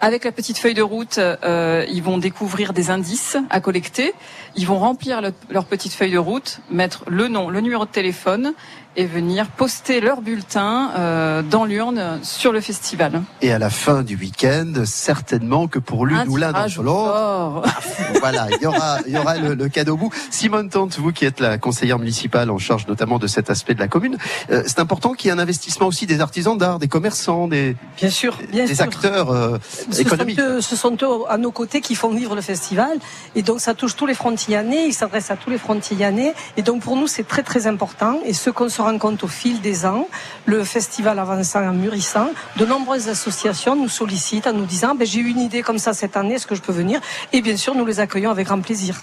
[0.00, 4.12] Avec la petite feuille de route, euh, ils vont découvrir des indices à collecter.
[4.54, 7.90] Ils vont remplir le- leur petite feuille de route, mettre le nom, le numéro de
[7.90, 8.52] téléphone
[8.96, 13.22] et venir poster leur bulletin euh, dans l'urne sur le festival.
[13.42, 17.62] Et à la fin du week-end, certainement que pour l'une Un ou l'un d'entre l'autre,
[18.20, 20.10] voilà, il y aura, il y aura le, le cadeau au bout.
[20.30, 23.80] Simone Tante, vous qui êtes la conseillère municipale en charge notamment de cet aspect de
[23.80, 24.16] la commune,
[24.50, 27.76] euh, c'est important qu'il y ait un investissement aussi des artisans d'art, des commerçants, des,
[27.96, 28.84] Bien sûr, bien des sûr.
[28.84, 29.58] acteurs euh,
[29.90, 30.38] Ce sont, économiques.
[30.40, 32.98] eux, ce sont eux à nos côtés qui font vivre le festival.
[33.34, 36.34] Et donc, ça touche tous les frontillanais, il s'adresse à tous les frontillanais.
[36.56, 38.18] Et donc, pour nous, c'est très, très important.
[38.24, 40.06] Et ce qu'on se rend compte au fil des ans,
[40.46, 45.20] le festival avançant, en mûrissant, de nombreuses associations nous sollicitent en nous disant, ben, j'ai
[45.20, 47.00] eu une idée comme ça cette année, est-ce que je peux venir?
[47.32, 49.02] Et bien sûr, nous les accueillons avec grand plaisir.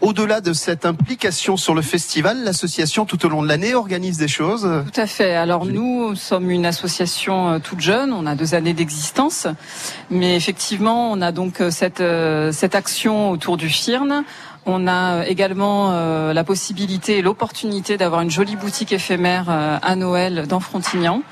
[0.00, 4.28] Au-delà de cette implication sur le festival, l'association tout au long de l'année organise des
[4.28, 4.68] choses?
[4.92, 5.34] Tout à fait.
[5.34, 9.46] Alors nous sommes une association euh, toute jeune, on a deux années d'existence,
[10.10, 14.24] mais effectivement on a donc euh, cette euh, cette action autour du FIRN.
[14.70, 19.78] On a euh, également euh, la possibilité et l'opportunité d'avoir une jolie boutique éphémère euh,
[19.80, 21.22] à Noël dans Frontignan.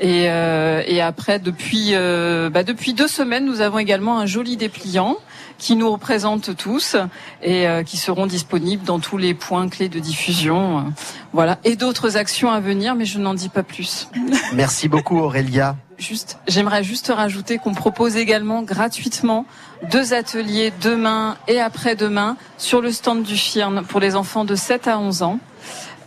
[0.00, 4.56] Et, euh, et après, depuis, euh, bah, depuis deux semaines, nous avons également un joli
[4.56, 5.18] dépliant
[5.58, 6.96] qui nous représente tous
[7.42, 10.92] et euh, qui seront disponibles dans tous les points clés de diffusion.
[11.34, 14.08] voilà, et d'autres actions à venir, mais je n'en dis pas plus.
[14.54, 15.76] Merci beaucoup Aurélia.
[16.02, 19.46] Juste, j'aimerais juste rajouter qu'on propose également gratuitement
[19.92, 24.88] deux ateliers demain et après-demain sur le stand du FIRN pour les enfants de 7
[24.88, 25.38] à 11 ans,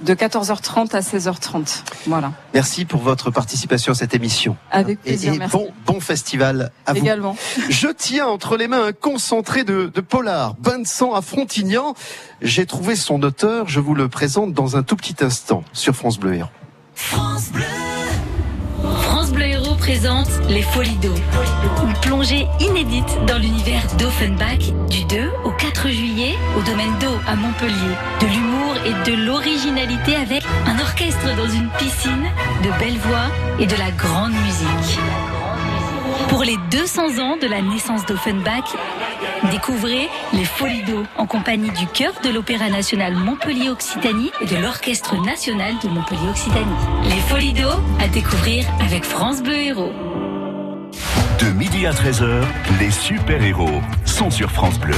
[0.02, 1.84] de 14h30 à 16h30.
[2.08, 2.34] Voilà.
[2.54, 4.58] Merci pour votre participation à cette émission.
[4.70, 5.56] Avec Et, plaisir, et merci.
[5.56, 7.00] bon, bon festival à vous.
[7.00, 7.38] Également.
[7.70, 11.94] Je tiens entre les mains un concentré de, de polar, bain de sang à Frontignan.
[12.42, 16.20] J'ai trouvé son auteur, je vous le présente dans un tout petit instant sur France
[16.20, 16.50] Bleu Héros.
[16.96, 17.64] France Bleu.
[19.86, 21.14] Présente Les Folies d'eau.
[21.84, 27.36] Une plongée inédite dans l'univers d'Offenbach du 2 au 4 juillet au domaine d'eau à
[27.36, 27.96] Montpellier.
[28.20, 32.32] De l'humour et de l'originalité avec un orchestre dans une piscine,
[32.64, 35.00] de belles voix et de la grande musique.
[36.30, 38.76] Pour les 200 ans de la naissance d'Offenbach,
[39.52, 40.84] découvrez les Folies
[41.18, 46.66] en compagnie du chœur de l'Opéra national Montpellier-Occitanie et de l'Orchestre national de Montpellier-Occitanie.
[47.04, 49.94] Les Folies d'eau à découvrir avec France Bleu Héros.
[51.40, 52.44] De midi à 13h,
[52.80, 54.96] les super-héros sont sur France Bleu.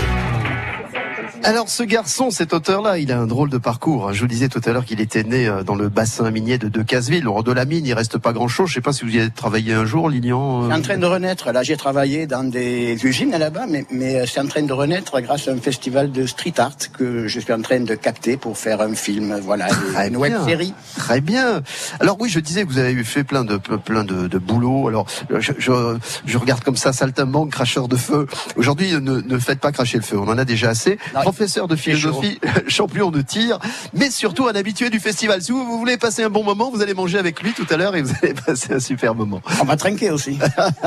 [1.43, 4.11] Alors ce garçon, cet auteur-là, il a un drôle de parcours.
[4.11, 6.67] Je vous disais tout à l'heure qu'il était né euh, dans le bassin minier de
[6.67, 7.27] Decazeville.
[7.27, 8.69] Or de la mine, il reste pas grand-chose.
[8.69, 10.67] Je sais pas si vous y avez travaillé un jour, Lilian.
[10.67, 11.51] C'est euh, en train de renaître.
[11.53, 15.19] Là, j'ai travaillé dans des usines là-bas, mais, mais euh, c'est en train de renaître
[15.21, 18.57] grâce à un festival de street art que je suis en train de capter pour
[18.57, 20.45] faire un film, voilà, Très une web bien.
[20.45, 20.73] série.
[20.97, 21.61] Très bien.
[22.01, 24.87] Alors oui, je disais que vous avez fait plein de plein de, de boulot.
[24.89, 28.27] Alors je, je, je regarde comme ça, saltimbanque, cracheur de feu.
[28.57, 30.17] Aujourd'hui, ne, ne faites pas cracher le feu.
[30.17, 30.97] On en a déjà assez.
[31.27, 33.59] Professeur de philosophie, champion de tir,
[33.93, 35.41] mais surtout un habitué du festival.
[35.41, 37.75] Si vous, vous voulez passer un bon moment, vous allez manger avec lui tout à
[37.75, 39.41] l'heure et vous allez passer un super moment.
[39.59, 40.39] On va trinquer aussi.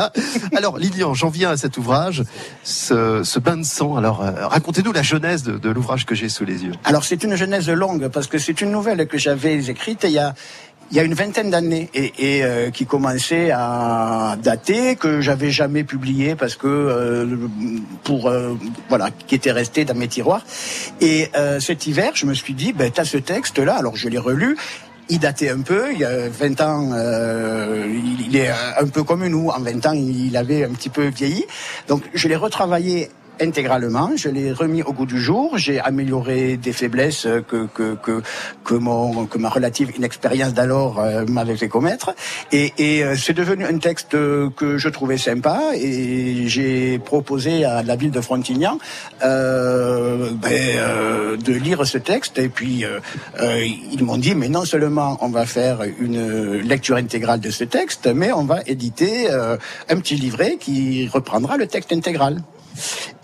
[0.56, 2.24] alors Lilian, j'en viens à cet ouvrage,
[2.62, 3.96] ce, ce bain de sang.
[3.96, 6.72] Alors euh, racontez-nous la genèse de, de l'ouvrage que j'ai sous les yeux.
[6.84, 10.18] Alors c'est une genèse longue parce que c'est une nouvelle que j'avais écrite il y
[10.18, 10.34] a
[10.90, 15.50] il y a une vingtaine d'années et, et, euh, qui commençait à dater que j'avais
[15.50, 17.36] jamais publié parce que euh,
[18.02, 18.54] pour euh,
[18.88, 20.44] voilà qui était resté dans mes tiroirs
[21.00, 24.08] et euh, cet hiver je me suis dit ben t'as ce texte là alors je
[24.08, 24.56] l'ai relu
[25.10, 27.84] il datait un peu, il y a 20 ans, euh,
[28.28, 29.48] il, est un peu comme nous.
[29.48, 31.44] En 20 ans, il avait un petit peu vieilli.
[31.88, 36.72] Donc, je l'ai retravaillé intégralement, je l'ai remis au goût du jour, j'ai amélioré des
[36.72, 38.22] faiblesses que que que
[38.64, 42.14] que mon que ma relative inexpérience d'alors euh, m'avait fait commettre.
[42.52, 45.60] Et, et euh, c'est devenu un texte que je trouvais sympa.
[45.74, 48.78] Et j'ai proposé à la ville de Frontignan
[49.22, 52.38] euh, ben, euh, de lire ce texte.
[52.38, 53.00] Et puis euh,
[53.40, 57.64] euh, ils m'ont dit mais non seulement on va faire une lecture intégrale de ce
[57.64, 62.42] texte mais on va éditer un petit livret qui reprendra le texte intégral.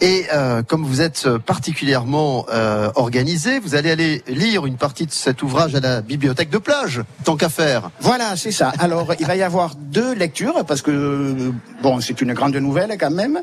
[0.00, 5.12] Et euh, comme vous êtes particulièrement euh, organisé, vous allez aller lire une partie de
[5.12, 7.90] cet ouvrage à la bibliothèque de plage, tant qu'à faire.
[8.00, 8.72] Voilà, c'est ça.
[8.78, 13.11] Alors, il va y avoir deux lectures, parce que, bon, c'est une grande nouvelle quand
[13.11, 13.40] même.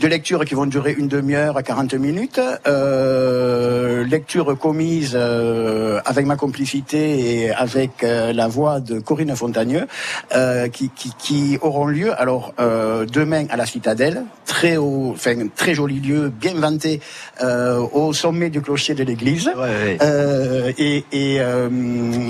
[0.00, 2.40] Deux lectures qui vont durer une demi-heure à 40 minutes.
[2.66, 9.86] Euh, lecture commise euh, avec ma complicité et avec euh, la voix de Corinne Fontagneux,
[10.34, 15.46] euh, qui, qui, qui auront lieu, alors, euh, demain à la Citadelle, très haut, enfin,
[15.54, 17.00] très joli lieu, bien vanté,
[17.42, 19.50] euh, au sommet du clocher de l'église.
[19.56, 21.68] Euh, et et euh,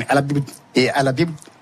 [0.08, 0.22] à la
[0.74, 1.12] et à la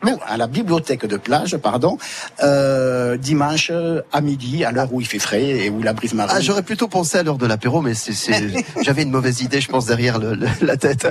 [0.04, 1.96] non, à la bibliothèque de plage, pardon,
[2.42, 3.70] euh, dimanche
[4.12, 6.34] à midi, à l'heure où il fait frais et où la brise marine.
[6.36, 8.12] Ah, j'aurais plutôt pensé à l'heure de l'apéro, mais c'est,
[8.82, 11.06] j'avais une mauvaise idée, je pense, derrière le- le- la tête.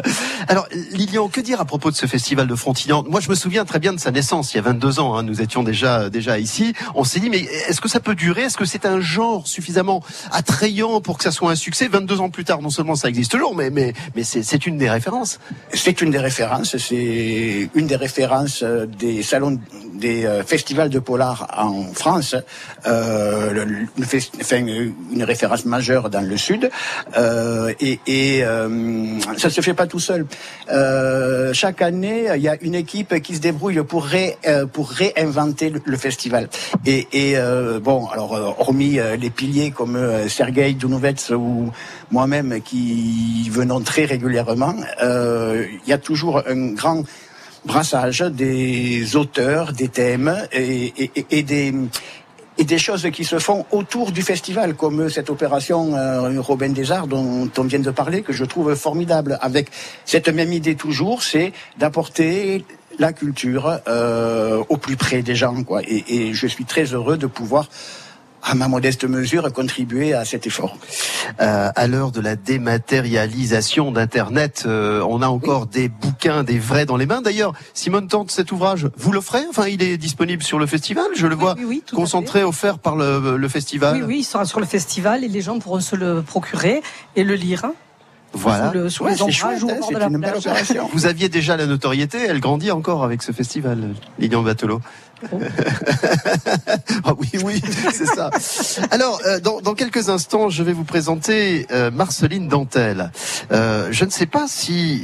[0.50, 3.64] Alors, Lilian, que dire à propos de ce festival de Frontignan Moi, je me souviens
[3.64, 5.16] très bien de sa naissance, il y a 22 ans.
[5.16, 6.74] hein, nous étions déjà déjà ici.
[6.94, 8.42] On s'est dit, mais est-ce que ça peut durer?
[8.44, 11.88] Est-ce que c'est un genre suffisamment attrayant pour que ça soit un succès?
[11.88, 14.78] 22 ans plus tard, non seulement ça existe toujours, mais mais mais c'est, c'est une
[14.78, 15.40] des références.
[15.74, 19.60] C'est une des références, c'est une des références euh, des salons,
[20.02, 22.36] des euh, festivals de polar en France,
[22.88, 23.66] euh,
[24.52, 26.70] euh, une référence majeure dans le sud,
[27.18, 30.26] euh, et, et euh, ça se fait pas tout seul.
[31.54, 34.38] Chaque année, il y a une équipe qui se débrouille pour ré,
[34.72, 36.48] pour réinventer le, festival.
[36.86, 37.36] Et, et
[37.82, 39.98] bon, alors hormis les piliers comme
[40.30, 41.72] Sergei Dounovets ou
[42.10, 47.04] moi-même qui venons très régulièrement, il y a toujours un grand
[47.66, 51.74] brassage des auteurs, des thèmes et, et- et- des
[52.58, 56.92] et des choses qui se font autour du festival, comme cette opération euh, Robin des
[56.92, 59.70] Arts dont on vient de parler, que je trouve formidable, avec
[60.06, 62.66] cette même idée toujours, c'est d'apporter
[63.00, 65.64] la culture euh, au plus près des gens.
[65.64, 65.82] Quoi.
[65.88, 67.68] Et, et je suis très heureux de pouvoir,
[68.44, 70.78] à ma modeste mesure, contribuer à cet effort.
[71.42, 76.86] Euh, à l'heure de la dématérialisation d'Internet, euh, on a encore des bouquins, des vrais
[76.86, 77.22] dans les mains.
[77.22, 81.28] D'ailleurs, Simone tente cet ouvrage, vous l'offrez Enfin, il est disponible sur le festival, je
[81.28, 83.98] le vois oui, oui, tout à concentré, offert par le, le festival.
[83.98, 86.82] Oui, oui, il sera sur le festival et les gens pourront se le procurer
[87.16, 87.66] et le lire.
[88.34, 88.72] Voilà.
[88.74, 90.08] Le- Ouais, chouette, hein, de la.
[90.94, 93.90] Vous aviez déjà la notoriété, elle grandit encore avec ce festival,
[94.20, 94.80] Lilian Batelot.
[97.04, 97.62] Ah oui, oui,
[97.92, 98.30] c'est ça.
[98.92, 103.12] Alors, euh, dans, quelques instants, je vais vous présenter euh, Marceline Dantel.
[103.52, 105.04] Euh, je ne sais pas si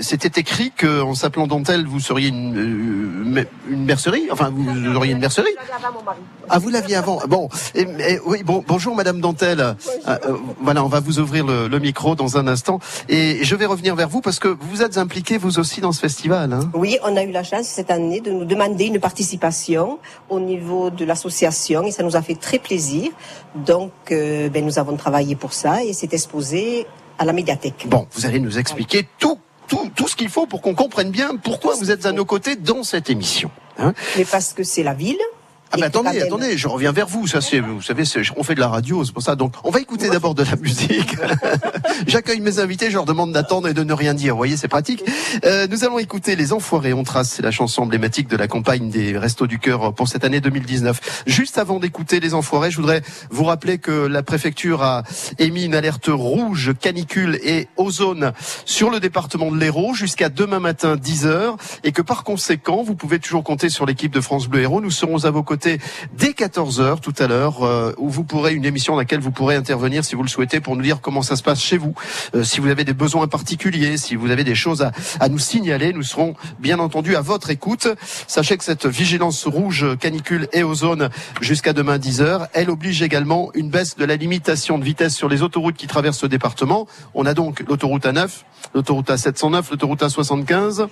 [0.00, 4.28] c'était écrit qu'en s'appelant Dantel, vous seriez une, une mercerie?
[4.30, 5.54] Enfin, vous auriez une mercerie?
[6.54, 7.18] Ah, vous l'aviez avant.
[7.28, 9.58] Bon, et- et- oui, bon, bonjour Madame Dantel.
[9.60, 9.72] Euh,
[10.06, 10.16] euh,
[10.60, 12.78] voilà, on va vous ouvrir le, le micro dans un instant,
[13.08, 16.00] et je vais revenir vers vous parce que vous êtes impliqué vous aussi dans ce
[16.00, 16.52] festival.
[16.52, 19.98] Hein Oui, on a eu la chance cette année de nous demander une participation
[20.28, 23.10] au niveau de l'association et ça nous a fait très plaisir.
[23.54, 26.86] Donc, euh, ben, nous avons travaillé pour ça et c'est exposé
[27.18, 27.86] à la médiathèque.
[27.88, 29.38] Bon, vous allez nous expliquer tout,
[29.68, 32.56] tout, tout ce qu'il faut pour qu'on comprenne bien pourquoi vous êtes à nos côtés
[32.56, 33.50] dans cette émission.
[33.78, 33.94] hein.
[34.18, 35.16] Mais parce que c'est la ville,
[35.72, 37.26] Ah quand attendez, même- attendez, je reviens vers vous.
[37.26, 39.36] Ça c'est, vous savez, c'est- on fait de la radio, c'est pour ça.
[39.36, 41.16] Donc, on va écouter d'abord de la musique.
[42.06, 44.34] J'accueille mes invités, je leur demande d'attendre et de ne rien dire.
[44.34, 45.02] Vous voyez, c'est pratique.
[45.44, 46.92] Euh, nous allons écouter Les Enfoirés.
[46.92, 50.24] On trace, c'est la chanson emblématique de la campagne des Restos du Cœur pour cette
[50.24, 51.22] année 2019.
[51.26, 55.02] Juste avant d'écouter Les Enfoirés, je voudrais vous rappeler que la préfecture a
[55.38, 58.32] émis une alerte rouge, canicule et ozone
[58.64, 63.18] sur le département de l'Hérault jusqu'à demain matin 10h et que par conséquent, vous pouvez
[63.18, 64.80] toujours compter sur l'équipe de France Bleu Héros.
[64.80, 68.64] Nous serons à vos côtés dès 14h tout à l'heure euh, où vous pourrez une
[68.64, 71.36] émission dans laquelle vous pourrez intervenir si vous le souhaitez pour nous dire comment ça
[71.36, 71.94] se passe chez vous,
[72.34, 75.38] Euh, si vous avez des besoins particuliers, si vous avez des choses à, à nous
[75.38, 77.88] signaler, nous serons bien entendu à votre écoute.
[78.26, 81.10] Sachez que cette vigilance rouge canicule et ozone
[81.40, 85.42] jusqu'à demain 10h, elle oblige également une baisse de la limitation de vitesse sur les
[85.42, 86.86] autoroutes qui traversent le département.
[87.14, 88.28] On a donc l'autoroute A9,
[88.74, 90.88] l'autoroute A709, l'autoroute A75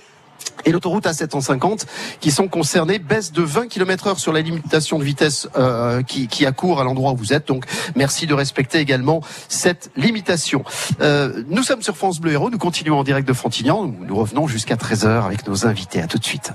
[0.65, 1.85] et l'autoroute A750
[2.19, 2.99] qui sont concernés.
[2.99, 6.83] Baisse de 20 km heure sur la limitation de vitesse euh, qui, qui accourt à
[6.83, 7.47] l'endroit où vous êtes.
[7.47, 10.63] Donc merci de respecter également cette limitation.
[11.01, 12.49] Euh, nous sommes sur France Bleu Héros.
[12.49, 13.85] Nous continuons en direct de Frontignan.
[13.85, 16.01] Nous, nous revenons jusqu'à 13h avec nos invités.
[16.01, 16.51] À tout de suite.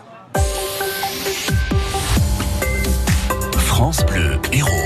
[3.56, 4.85] France Bleu Héros.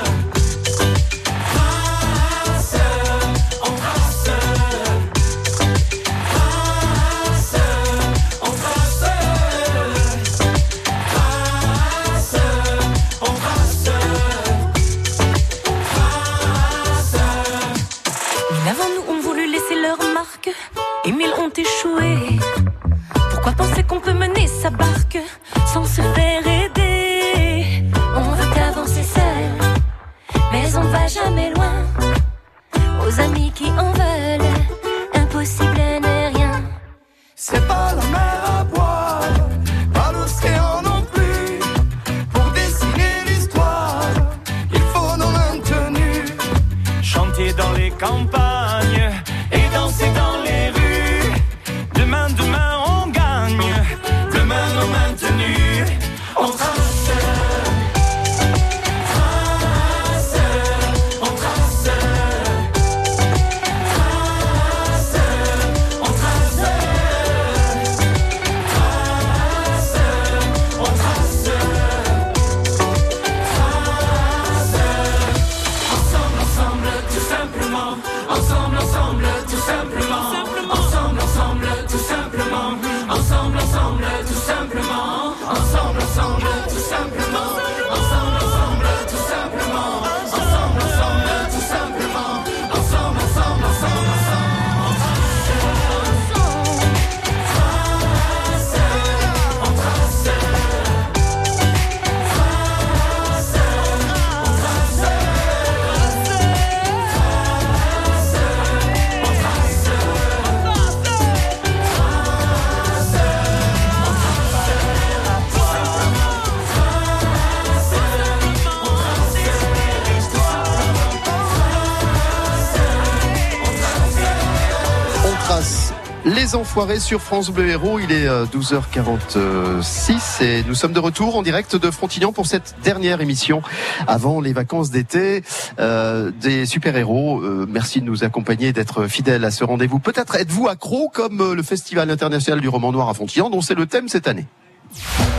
[126.61, 127.99] Les enfoirés sur France Bleu Héros.
[127.99, 132.75] Il est euh, 12h46 et nous sommes de retour en direct de Frontignan pour cette
[132.83, 133.63] dernière émission
[134.07, 135.43] avant les vacances d'été
[135.79, 137.41] euh, des super-héros.
[137.41, 139.97] Euh, merci de nous accompagner et d'être fidèles à ce rendez-vous.
[139.99, 143.75] Peut-être êtes-vous accro comme euh, le Festival international du roman noir à Frontignan dont c'est
[143.75, 144.45] le thème cette année.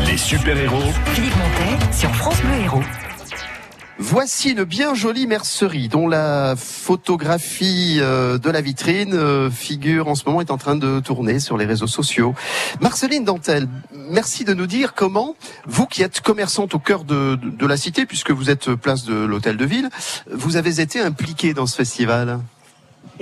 [0.07, 2.83] Les super-héros Philippe Montet sur France Bleu Héros.
[4.05, 10.17] Voici une bien jolie mercerie dont la photographie euh, de la vitrine euh, figure en
[10.17, 12.35] ce moment est en train de tourner sur les réseaux sociaux.
[12.81, 13.69] Marceline Dantel,
[14.11, 15.37] merci de nous dire comment,
[15.67, 19.05] vous qui êtes commerçante au cœur de, de- de la cité, puisque vous êtes place
[19.05, 19.89] de l'hôtel de ville,
[20.33, 22.41] vous avez été impliquée dans ce festival?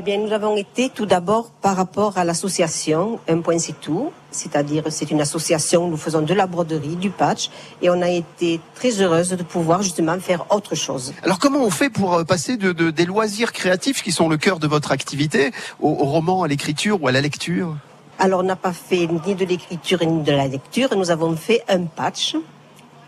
[0.01, 4.13] Eh bien, nous avons été tout d'abord par rapport à l'association Un Point C'est Tout,
[4.31, 7.51] c'est-à-dire c'est une association où nous faisons de la broderie, du patch,
[7.83, 11.13] et on a été très heureuse de pouvoir justement faire autre chose.
[11.23, 14.39] Alors comment on fait pour euh, passer de, de- des loisirs créatifs qui sont le
[14.39, 17.77] cœur de votre activité au, au roman, à l'écriture ou à la lecture?
[18.19, 21.61] Alors, on n'a pas fait ni de l'écriture ni de la lecture, nous avons fait
[21.69, 22.37] un patch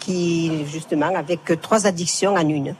[0.03, 2.74] qui, justement, avec trois addictions en une.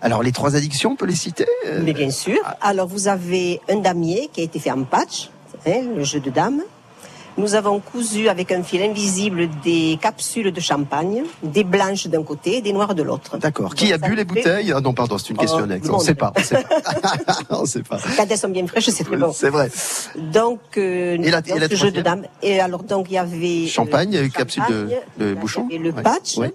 [0.00, 2.38] Alors les trois addictions, on peut les citer euh, Mais bien sûr.
[2.60, 5.30] Alors, vous avez un damier qui a été fait en patch,
[5.66, 6.62] hein, le jeu de dames.
[7.38, 12.56] Nous avons cousu avec un fil invisible des capsules de champagne, des blanches d'un côté
[12.56, 13.36] et des noires de l'autre.
[13.36, 13.74] D'accord.
[13.74, 15.84] Qui a bu les bouteilles Ah non, pardon, c'est une question Oh, annexe.
[15.86, 16.32] du On ne sait pas.
[16.34, 17.38] On sait pas.
[17.50, 17.98] on sait pas.
[18.16, 19.32] Quand elles sont bien fraîches, c'est très bon.
[19.34, 19.70] C'est vrai.
[20.16, 22.24] Donc, euh, Et la- donc, et la ce jeu de dames.
[22.42, 23.64] Et alors, donc, il y avait...
[23.64, 25.68] euh, Champagne, euh, capsule de, de bouchon.
[25.70, 26.02] et le Ouais.
[26.02, 26.38] patch.
[26.38, 26.54] Ouais.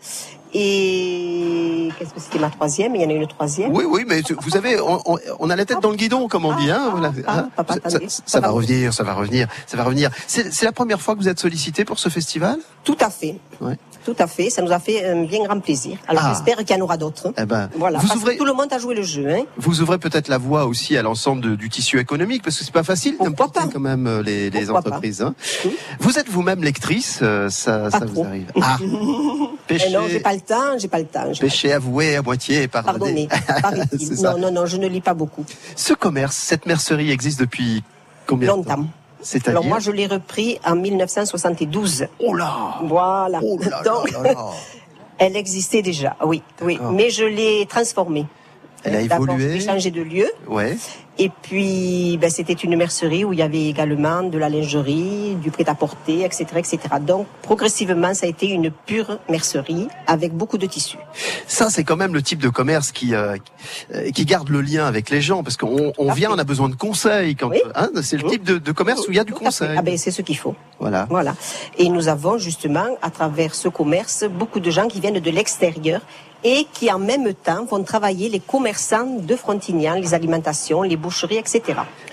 [0.54, 2.96] Et qu'est-ce que c'était ma troisième?
[2.96, 3.74] Il y en a une troisième.
[3.74, 5.02] Oui, oui, mais vous avez, on,
[5.40, 6.70] on- a la tête dans le guidon, comme on dit.
[6.70, 7.14] Hein, voilà.
[7.28, 8.10] Hein papa, ça, attendez.
[8.10, 10.10] ça- ça va revenir, ça va revenir, ça va revenir.
[10.28, 12.58] C'est c'est la première fois que vous êtes sollicité pour ce festival?
[12.84, 13.38] Tout à fait.
[13.62, 13.78] Ouais.
[14.06, 14.50] Tout à fait.
[14.50, 15.98] Ça nous a fait un bien grand plaisir.
[16.08, 16.30] Alors, Ah.
[16.34, 17.34] j'espère qu'il y en aura d'autres.
[17.38, 18.00] Eh ben, Voilà.
[18.00, 19.28] vous parce ouvrez- que tout le monde a joué le jeu.
[19.30, 19.44] Hein.
[19.58, 22.84] Vous ouvrez peut-être la voie aussi à l'ensemble du tissu économique, parce que c'est pas
[22.84, 25.22] facile d'importer quand même euh, les, entreprises.
[25.22, 25.36] hein.
[26.00, 28.52] Vous êtes vous-même lectrice, euh, ça, ça vous arrive.
[28.62, 28.78] Ah,
[29.68, 29.86] Péché.
[29.90, 31.32] Eh non, j'ai pas le temps, j'ai pas le temps.
[31.40, 33.28] péché avoué à moitié, Pardonnez.
[33.62, 33.88] pardonné.
[34.16, 34.32] ça.
[34.34, 35.46] non, non, non, je ne lis pas beaucoup.
[35.76, 37.84] Ce commerce, cette mercerie existe depuis
[38.28, 38.76] combien de temps?
[38.78, 38.88] Longtemps.
[39.22, 42.08] C'est-à-dire Alors moi, je l'ai repris en 1972.
[42.20, 43.40] Oh là Voilà.
[43.40, 44.36] là Donc, là là.
[45.18, 46.80] elle existait déjà, oui, oui.
[46.92, 48.26] Mais je l'ai transformée.
[48.84, 49.60] Elle a D'abord, évolué.
[49.60, 50.28] J'ai changé de lieu.
[50.48, 50.76] Ouais.
[51.24, 55.52] Et puis, ben, c'était une mercerie où il y avait également de la lingerie, du
[55.52, 56.80] prêt-à-porter, etc., etc.
[57.00, 60.98] Donc, progressivement, ça a été une pure mercerie avec beaucoup de tissus.
[61.46, 63.38] Ça, c'est quand même le type de commerce qui euh,
[63.94, 66.70] euh, qui garde le lien avec les gens, parce qu'on on vient, on a besoin
[66.70, 67.36] de conseils.
[67.36, 69.76] Quand, hein, c'est le type de, de commerce où il y a du conseil.
[69.78, 70.56] Ah ben, c'est ce qu'il faut.
[70.80, 71.06] Voilà.
[71.12, 71.36] Voilà.
[71.78, 76.02] Et nous avons justement, à travers ce commerce, beaucoup de gens qui viennent de l'extérieur
[76.44, 81.38] et qui en même temps vont travailler les commerçants de Frontignan, les alimentations, les boucheries,
[81.38, 81.62] etc.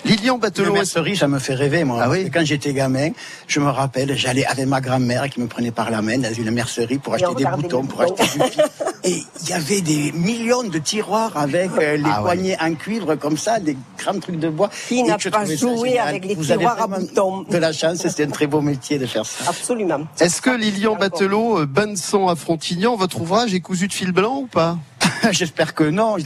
[0.05, 1.99] Lilian Batelot, mercerie, ça me fait rêver, moi.
[2.01, 3.09] Ah oui Quand j'étais gamin,
[3.47, 6.51] je me rappelle, j'allais avec ma grand-mère qui me prenait par la main dans une
[6.51, 8.63] mercerie pour acheter des boutons, pour acheter du fil.
[9.05, 12.23] Et il y avait des millions de tiroirs avec euh, les Ah ouais.
[12.23, 14.69] poignées en cuivre comme ça, des grands trucs de bois.
[14.89, 18.29] Qui n'a pas joué avec les Vous tiroirs à boutons De la chance, c'était un
[18.29, 19.49] très beau métier de faire ça.
[19.49, 20.01] Absolument.
[20.19, 23.93] Est-ce que Lilian Batelot, euh, Bain de sang à Frontignan, votre ouvrage est cousu de
[23.93, 24.77] fil blanc ou pas?
[25.31, 26.17] J'espère que non.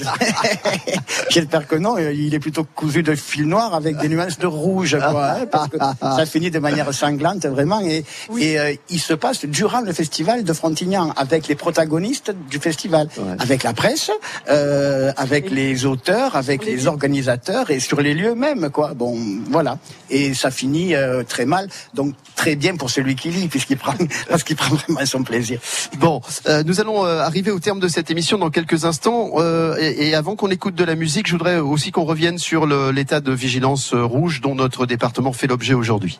[1.29, 1.97] J'espère que non.
[1.97, 5.69] Il est plutôt cousu de fil noir avec des nuances de rouge, quoi, hein, parce
[5.69, 7.81] que ça finit de manière sanglante vraiment.
[7.81, 8.03] Et,
[8.37, 13.07] et euh, il se passe durant le festival de Frontignan avec les protagonistes du festival,
[13.39, 14.11] avec la presse,
[14.49, 18.93] euh, avec les auteurs, avec les organisateurs et sur les lieux même, quoi.
[18.93, 19.17] Bon,
[19.49, 19.77] voilà.
[20.09, 23.93] Et ça finit euh, très mal, donc très bien pour celui qui lit, puisqu'il prend,
[24.29, 25.59] parce qu'il prend vraiment son plaisir.
[25.97, 29.31] Bon, euh, nous allons euh, arriver au terme de cette émission dans quelques instants.
[29.37, 33.19] euh, et, avant qu'on écoute de la musique, je voudrais aussi qu'on revienne sur l'état
[33.19, 36.19] de vigilance rouge dont notre département fait l'objet aujourd'hui.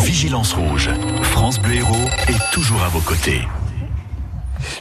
[0.00, 0.90] Vigilance rouge.
[1.22, 3.42] France Bleu Héros est toujours à vos côtés.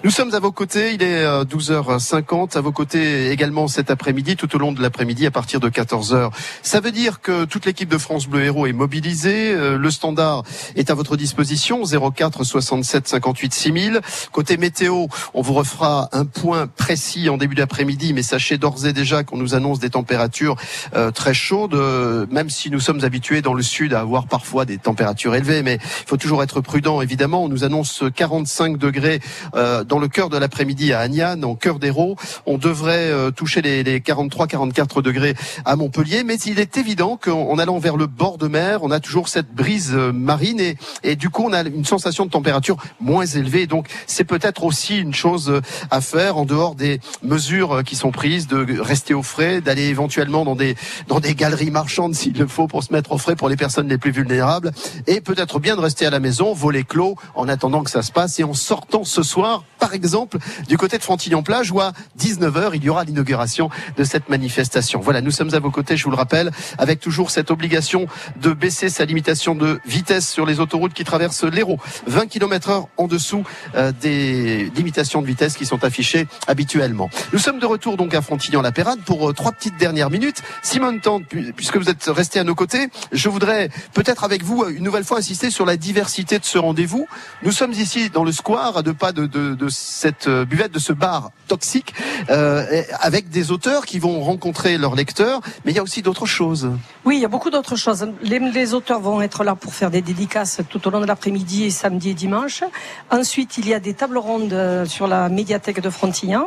[0.04, 4.36] Nous sommes à vos côtés, il est euh, 12h50, à vos côtés également cet après-midi,
[4.36, 6.32] tout au long de l'après-midi à partir de 14h.
[6.64, 10.44] Ça veut dire que toute l'équipe de France Bleu Héros est mobilisée, euh, le standard
[10.76, 14.02] est à votre disposition, 04 67 58 6000.
[14.32, 18.94] Côté météo, on vous refera un point précis en début d'après-midi, mais sachez d'ores et
[18.94, 20.56] déjà qu'on nous annonce des températures
[20.96, 24.66] euh, très chaudes, euh, même si nous sommes habitués dans le sud à avoir parfois
[24.66, 27.44] des températures élevées, mais il faut toujours être prudent évidemment.
[27.44, 29.20] On nous annonce 45 degrés
[29.56, 32.16] euh, dans le cœur de l'après-midi à Agnan, en cœur d'Hérault.
[32.46, 37.50] On devrait euh, toucher les, les 43-44 degrés à Montpellier, mais il est évident qu'en
[37.50, 40.78] en allant vers le bord de mer, on a toujours cette brise euh, marine et,
[41.04, 43.68] et du coup on a une sensation de température moins élevée.
[43.68, 45.62] Donc c'est peut-être aussi une chose euh,
[45.92, 49.88] à faire en dehors des mesures euh, qui sont prises de rester au frais, d'aller
[49.88, 50.76] éventuellement dans des
[51.08, 53.88] dans des galeries marchandes s'il le faut pour se mettre au frais pour les personnes
[53.88, 54.72] les plus vulnérables
[55.08, 58.12] et peut-être bien de rester à la maison, voler clos en attendant que ça se
[58.12, 60.38] passe et en sortant ce soir par exemple,
[60.68, 65.00] du côté de Frontignan-Plage, où à 19h, il y aura l'inauguration de cette manifestation.
[65.00, 68.08] Voilà, nous sommes à vos côtés, je vous le rappelle, avec toujours cette obligation
[68.42, 71.78] de baisser sa limitation de vitesse sur les autoroutes qui traversent l'Hérault.
[72.08, 73.44] 20 km heure en dessous
[73.76, 77.10] euh, des limitations de vitesse qui sont affichées habituellement.
[77.34, 80.42] Nous sommes de retour donc à Frontignan-la-Pérade pour euh, trois petites dernières minutes.
[80.62, 84.64] Simone Tante, pu- puisque vous êtes resté à nos côtés, je voudrais peut-être avec vous
[84.64, 87.08] euh, une nouvelle fois insister sur la diversité de ce rendez-vous.
[87.44, 90.80] Nous sommes ici dans le square, à deux pas de de, cette euh, buvette, de
[90.80, 91.94] ce bar toxique,
[92.30, 96.26] euh, avec des auteurs qui vont rencontrer leurs lecteurs, mais il y a aussi d'autres
[96.26, 96.72] choses.
[97.06, 98.08] Oui, il y a beaucoup d'autres choses.
[98.22, 102.12] Les, auteurs vont être là pour faire des dédicaces tout au long de l'après-midi, samedi
[102.12, 102.64] et dimanche.
[103.10, 106.46] Ensuite, il y a des tables rondes euh, sur la médiathèque de Frontignan.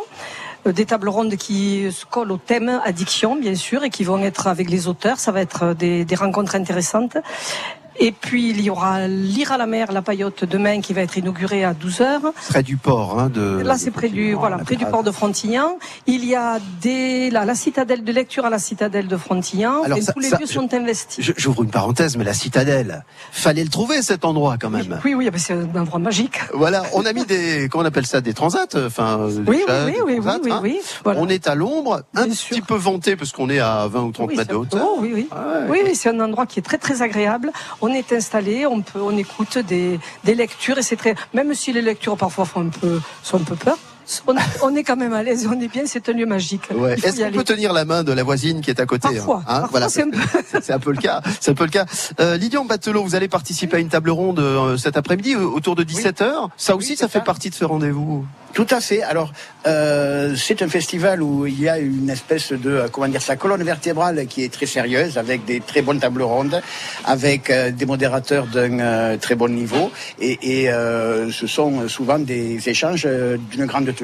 [0.64, 4.46] Des tables rondes qui se collent au thème addiction, bien sûr, et qui vont être
[4.46, 5.18] avec les auteurs.
[5.18, 7.16] Ça va être des rencontres intéressantes.
[7.98, 11.16] Et puis, il y aura Lire à la mer, la paillote demain, qui va être
[11.18, 12.20] inaugurée à 12h.
[12.48, 13.60] Près du port, hein, de.
[13.64, 15.78] Là, c'est près du, voilà, près du port de Frontignan.
[16.06, 19.82] Il y a des, là, la citadelle de lecture à la citadelle de Frontignan.
[19.84, 21.32] Alors et ça- tous les ça, lieux je- sont investis.
[21.36, 25.00] J'ouvre une parenthèse, mais la citadelle, fallait le trouver cet endroit quand même.
[25.04, 26.38] Oui, oui, ah ben, c'est un endroit magique.
[26.54, 29.92] Voilà, on a mis des, comment on appelle ça, des transats, enfin, Oui, chats, oui,
[29.96, 30.60] oui, oui, transats, oui, hein.
[30.62, 31.20] oui, voilà.
[31.20, 34.28] On est à l'ombre, un petit peu vanté parce qu'on est à 20 ou 30
[34.30, 34.80] Oui, mètres de hauteur.
[34.84, 35.28] oh, oui, oui.
[35.68, 37.50] oui, oui, c'est un endroit qui est très très agréable.
[37.84, 41.82] On est installé, on peut, on écoute des, lectures et c'est très, même si les
[41.82, 43.76] lectures parfois font un peu, sont un peu peur,
[44.26, 46.62] on, on est quand même à l'aise, on est bien, c'est un lieu magique.
[46.74, 46.94] Ouais.
[46.94, 49.60] Est-ce qu'on peut tenir la main de la voisine qui est à côté Parfois, hein,
[49.60, 50.18] parfois, c'est un peu-
[50.62, 51.22] c'est un peu le cas.
[51.40, 51.86] C'est un peu le cas.
[52.20, 55.74] Euh, Lydian Batelot, vous allez participer à une table ronde euh, cet après-midi euh, autour
[55.76, 58.24] de 17 h Ça aussi, ça fait partie de ce rendez-vous.
[58.52, 59.02] Tout à fait.
[59.02, 59.32] Alors,
[59.66, 63.62] euh, c'est un festival où il y a une espèce de, comment dire, sa colonne
[63.62, 66.60] vertébrale qui est très sérieuse, avec des très bonnes tables rondes,
[67.06, 69.90] avec euh, des modérateurs d'un euh, très bon niveau,
[70.20, 73.06] et, et, euh, ce sont souvent des échanges
[73.50, 74.01] d'une grande tenue.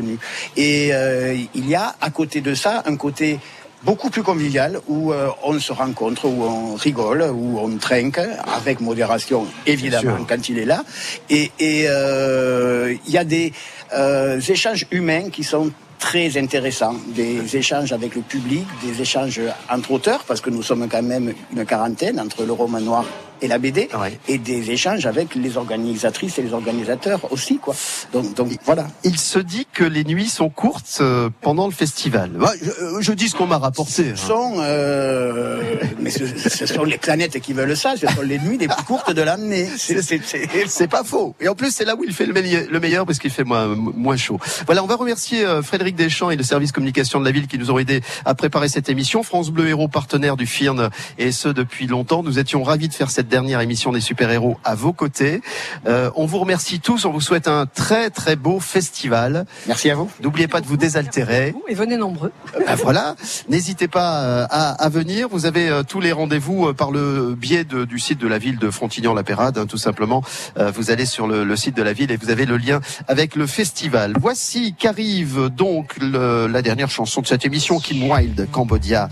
[0.56, 3.38] Et euh, il y a à côté de ça un côté
[3.82, 8.20] beaucoup plus convivial où euh, on se rencontre, où on rigole, où on trinque
[8.56, 10.82] avec modération évidemment quand il est là.
[11.30, 13.52] Et euh, il y a des
[13.94, 19.92] euh, échanges humains qui sont très intéressants, des échanges avec le public, des échanges entre
[19.92, 23.04] auteurs, parce que nous sommes quand même une quarantaine entre le roman noir
[23.42, 23.88] et la BD,
[24.28, 27.74] et des échanges avec les organisatrices et les organisateurs aussi, quoi.
[28.12, 28.86] Donc, donc voilà.
[29.04, 32.30] Il se dit que les nuits sont courtes euh, pendant le festival.
[32.38, 34.08] Ouais, je, euh, je dis ce qu'on m'a rapporté.
[34.10, 34.12] hein.
[34.16, 35.62] Ce sont, euh,
[36.00, 37.94] mais ce, ce sont les planètes qui veulent ça.
[37.96, 39.68] Ce sont les nuits les plus courtes de l'année.
[39.76, 41.34] C'est- pas faux.
[41.40, 43.44] Et en plus, c'est là où il fait le meilleur, le meilleur parce qu'il fait
[43.44, 44.38] moins, moins chaud.
[44.66, 47.58] Voilà, on va remercier euh, Frédéric Deschamps et le service communication de la ville qui
[47.58, 49.22] nous ont aidés à préparer cette émission.
[49.22, 52.22] France Bleu Héros, partenaire du FIRN, et ce depuis longtemps.
[52.22, 55.40] Nous étions ravis de faire cette dernière émission des super-héros à vos côtés.
[55.86, 57.04] Euh, on vous remercie tous.
[57.04, 59.46] On vous souhaite un très, très beau festival.
[59.66, 60.10] Merci à vous.
[60.22, 61.54] N'oubliez pas de vous désaltérer.
[61.68, 62.32] Et venez nombreux.
[62.66, 63.14] Ben voilà,
[63.48, 65.28] n'hésitez pas euh, à, à venir.
[65.30, 68.38] Vous avez euh, tous les rendez-vous euh, par le biais de- du site de la
[68.38, 70.22] ville de Frontignan-la-Pérade, hein, tout simplement.
[70.58, 72.80] Euh, vous allez sur le, le site de la ville et vous avez le lien
[73.06, 74.14] avec le festival.
[74.20, 79.08] Voici qu'arrive donc le- la dernière chanson de cette émission, Kim Wilde, Cambodia.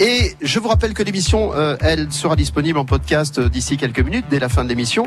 [0.00, 3.98] Et je vous rappelle que l'émission, euh, elle sera disponible en podcast euh, d'ici quelques
[3.98, 5.04] minutes, dès la fin de l'émission.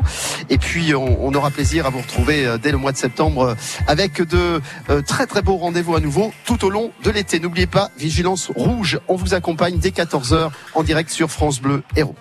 [0.50, 3.54] Et puis, on, aura plaisir à vous retrouver euh, dès le mois de septembre euh,
[3.86, 7.40] avec de euh, très très beaux rendez-vous à nouveau tout au long de l'été.
[7.40, 12.14] N'oubliez pas, Vigilance Rouge, on vous accompagne dès 14h en direct sur France Bleu Héros.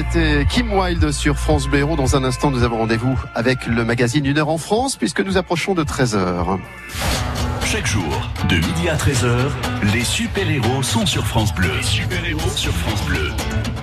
[0.00, 1.84] C'était Kim Wilde sur France Bleu.
[1.96, 5.36] Dans un instant, nous avons rendez-vous avec le magazine Une heure en France, puisque nous
[5.36, 6.58] approchons de 13h.
[7.64, 9.50] Chaque jour, de midi à 13h,
[9.92, 11.70] les super-héros sont sur France Bleu.
[11.82, 13.30] Super-héros sur France Bleu.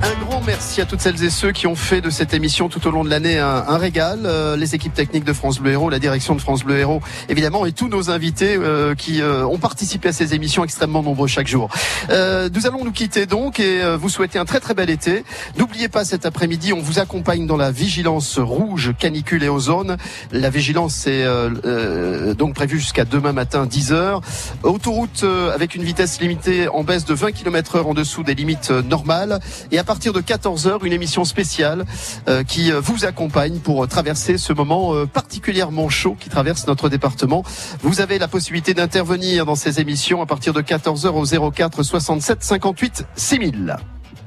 [0.03, 2.85] Un grand merci à toutes celles et ceux qui ont fait de cette émission tout
[2.87, 4.19] au long de l'année un, un régal.
[4.25, 7.65] Euh, les équipes techniques de France Bleu Héros, la direction de France Bleu Héros, évidemment,
[7.65, 11.47] et tous nos invités euh, qui euh, ont participé à ces émissions extrêmement nombreux chaque
[11.47, 11.69] jour.
[12.11, 15.23] Euh, nous allons nous quitter donc et euh, vous souhaiter un très très bel été.
[15.57, 19.97] N'oubliez pas cet après-midi, on vous accompagne dans la vigilance rouge, canicule et ozone.
[20.31, 24.21] La vigilance est euh, donc prévue jusqu'à demain matin 10h.
[24.61, 28.69] Autoroute avec une vitesse limitée en baisse de 20 km heure en dessous des limites
[28.69, 29.39] normales.
[29.71, 31.85] Et à partir de 14h, une émission spéciale
[32.27, 36.89] euh, qui euh, vous accompagne pour euh, traverser ce moment particulièrement chaud qui traverse notre
[36.89, 37.43] département.
[37.81, 42.43] Vous avez la possibilité d'intervenir dans ces émissions à partir de 14h au 04 67
[42.43, 43.77] 58 6000.